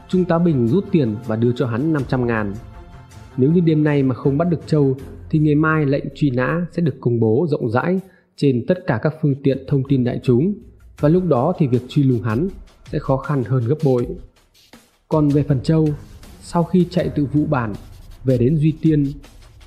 [0.08, 2.54] Trung tá Bình rút tiền và đưa cho hắn 500 ngàn.
[3.36, 4.96] Nếu như đêm nay mà không bắt được Châu
[5.30, 8.00] thì ngày mai lệnh truy nã sẽ được công bố rộng rãi
[8.36, 10.54] trên tất cả các phương tiện thông tin đại chúng
[11.00, 12.48] và lúc đó thì việc truy lùng hắn
[12.92, 14.06] sẽ khó khăn hơn gấp bội.
[15.08, 15.88] Còn về phần Châu,
[16.42, 17.72] sau khi chạy từ vụ bản
[18.24, 19.06] về đến Duy Tiên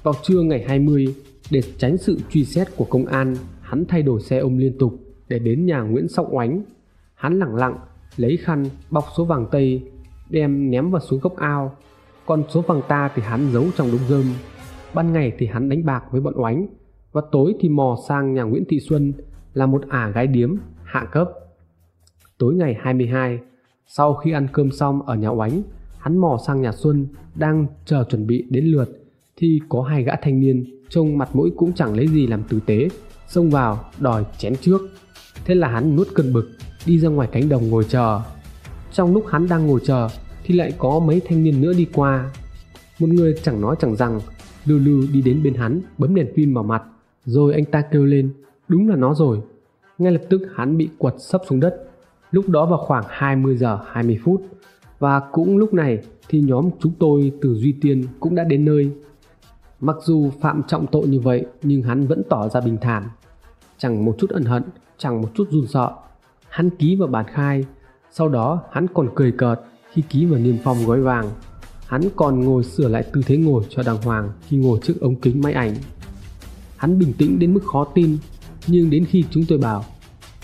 [0.04, 1.16] vào trưa ngày 20
[1.52, 5.00] để tránh sự truy xét của công an, hắn thay đổi xe ôm liên tục
[5.28, 6.62] để đến nhà Nguyễn Sóc Oánh.
[7.14, 7.78] Hắn lặng lặng
[8.18, 9.91] lấy khăn bọc số vàng tây
[10.32, 11.76] đem ném vào xuống gốc ao,
[12.26, 14.26] còn số vàng ta thì hắn giấu trong đống rơm
[14.94, 16.68] ban ngày thì hắn đánh bạc với bọn oánh
[17.12, 19.14] và tối thì mò sang nhà Nguyễn Thị Xuân
[19.54, 21.30] là một ả gái điếm hạ cấp.
[22.38, 23.40] Tối ngày 22,
[23.88, 25.62] sau khi ăn cơm xong ở nhà oánh,
[26.00, 28.90] hắn mò sang nhà Xuân đang chờ chuẩn bị đến lượt
[29.38, 32.60] thì có hai gã thanh niên trông mặt mũi cũng chẳng lấy gì làm tử
[32.66, 32.88] tế
[33.28, 34.82] xông vào đòi chén trước.
[35.46, 36.50] Thế là hắn nuốt cơn bực
[36.86, 38.22] đi ra ngoài cánh đồng ngồi chờ.
[38.94, 40.10] Trong lúc hắn đang ngồi chờ
[40.44, 42.30] thì lại có mấy thanh niên nữa đi qua.
[43.00, 44.20] Một người chẳng nói chẳng rằng
[44.66, 46.84] lừ lừ đi đến bên hắn bấm đèn pin vào mặt
[47.26, 48.34] Rồi anh ta kêu lên
[48.68, 49.42] Đúng là nó rồi.
[49.98, 51.90] Ngay lập tức hắn bị quật sấp xuống đất.
[52.32, 54.42] Lúc đó vào khoảng 20 giờ 20 phút
[55.00, 58.92] Và cũng lúc này thì nhóm chúng tôi từ Duy Tiên cũng đã đến nơi.
[59.80, 63.04] Mặc dù phạm trọng tội như vậy nhưng hắn vẫn tỏ ra bình thản.
[63.78, 64.64] Chẳng một chút ẩn hận,
[64.98, 65.92] chẳng một chút run sợ.
[66.50, 67.66] Hắn ký vào bản khai,
[68.12, 69.60] sau đó hắn còn cười cợt
[69.92, 71.30] khi ký vào niêm phong gói vàng.
[71.88, 75.16] Hắn còn ngồi sửa lại tư thế ngồi cho đàng hoàng khi ngồi trước ống
[75.16, 75.76] kính máy ảnh.
[76.78, 78.18] Hắn bình tĩnh đến mức khó tin,
[78.68, 79.86] nhưng đến khi chúng tôi bảo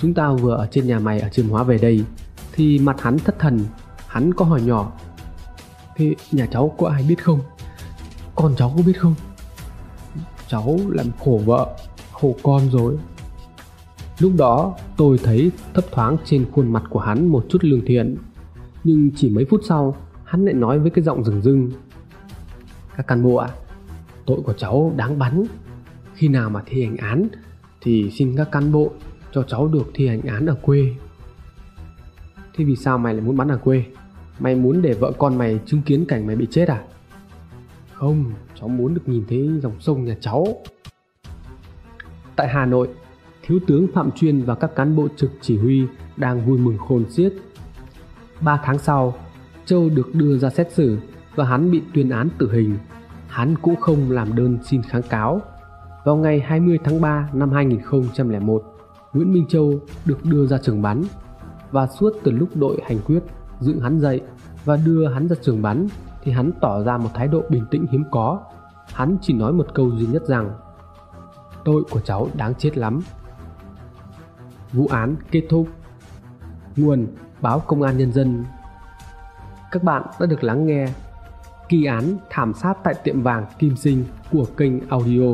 [0.02, 2.04] chúng ta vừa ở trên nhà mày ở Trường Hóa về đây,
[2.52, 3.60] thì mặt hắn thất thần,
[4.08, 4.92] hắn có hỏi nhỏ.
[5.96, 7.40] Thế nhà cháu có ai biết không?
[8.36, 9.16] Con cháu có biết không?
[10.48, 11.76] Cháu làm khổ vợ,
[12.12, 12.98] khổ con rồi.
[14.20, 18.18] Lúc đó tôi thấy thấp thoáng trên khuôn mặt của hắn một chút lương thiện.
[18.84, 21.72] Nhưng chỉ mấy phút sau hắn lại nói với cái giọng rừng rưng.
[22.96, 23.56] Các cán bộ ạ, à,
[24.26, 25.44] tội của cháu đáng bắn.
[26.14, 27.28] Khi nào mà thi hành án
[27.82, 28.92] thì xin các cán bộ
[29.32, 30.96] cho cháu được thi hành án ở quê.
[32.56, 33.86] Thế vì sao mày lại muốn bắn ở quê?
[34.40, 36.84] Mày muốn để vợ con mày chứng kiến cảnh mày bị chết à?
[37.94, 38.26] Không,
[38.60, 40.48] cháu muốn được nhìn thấy dòng sông nhà cháu.
[42.36, 42.88] Tại Hà Nội,
[43.48, 45.88] Thiếu tướng Phạm Chuyên và các cán bộ trực chỉ huy
[46.18, 47.34] đang vui mừng khôn xiết.
[48.42, 49.14] Ba tháng sau,
[49.66, 50.98] Châu được đưa ra xét xử
[51.36, 52.78] và hắn bị tuyên án tử hình.
[53.28, 55.42] Hắn cũng không làm đơn xin kháng cáo.
[56.06, 58.64] Vào ngày 20 tháng 3 năm 2001,
[59.14, 61.04] Nguyễn Minh Châu được đưa ra trường bắn
[61.72, 63.24] và suốt từ lúc đội hành quyết
[63.60, 64.22] dựng hắn dậy
[64.66, 65.88] và đưa hắn ra trường bắn
[66.24, 68.40] thì hắn tỏ ra một thái độ bình tĩnh hiếm có.
[68.94, 70.52] Hắn chỉ nói một câu duy nhất rằng
[71.66, 73.02] Tội của cháu đáng chết lắm
[74.74, 75.68] Vụ án kết thúc.
[76.76, 77.08] Nguồn
[77.42, 78.46] Báo Công an Nhân dân.
[79.72, 80.88] Các bạn đã được lắng nghe
[81.70, 85.30] Kỳ án thảm sát tại tiệm vàng Kim Sinh của kênh audio.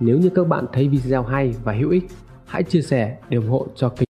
[0.00, 2.08] Nếu như các bạn thấy video hay và hữu ích,
[2.46, 4.05] Hãy chia sẻ để ủng hộ cho kênh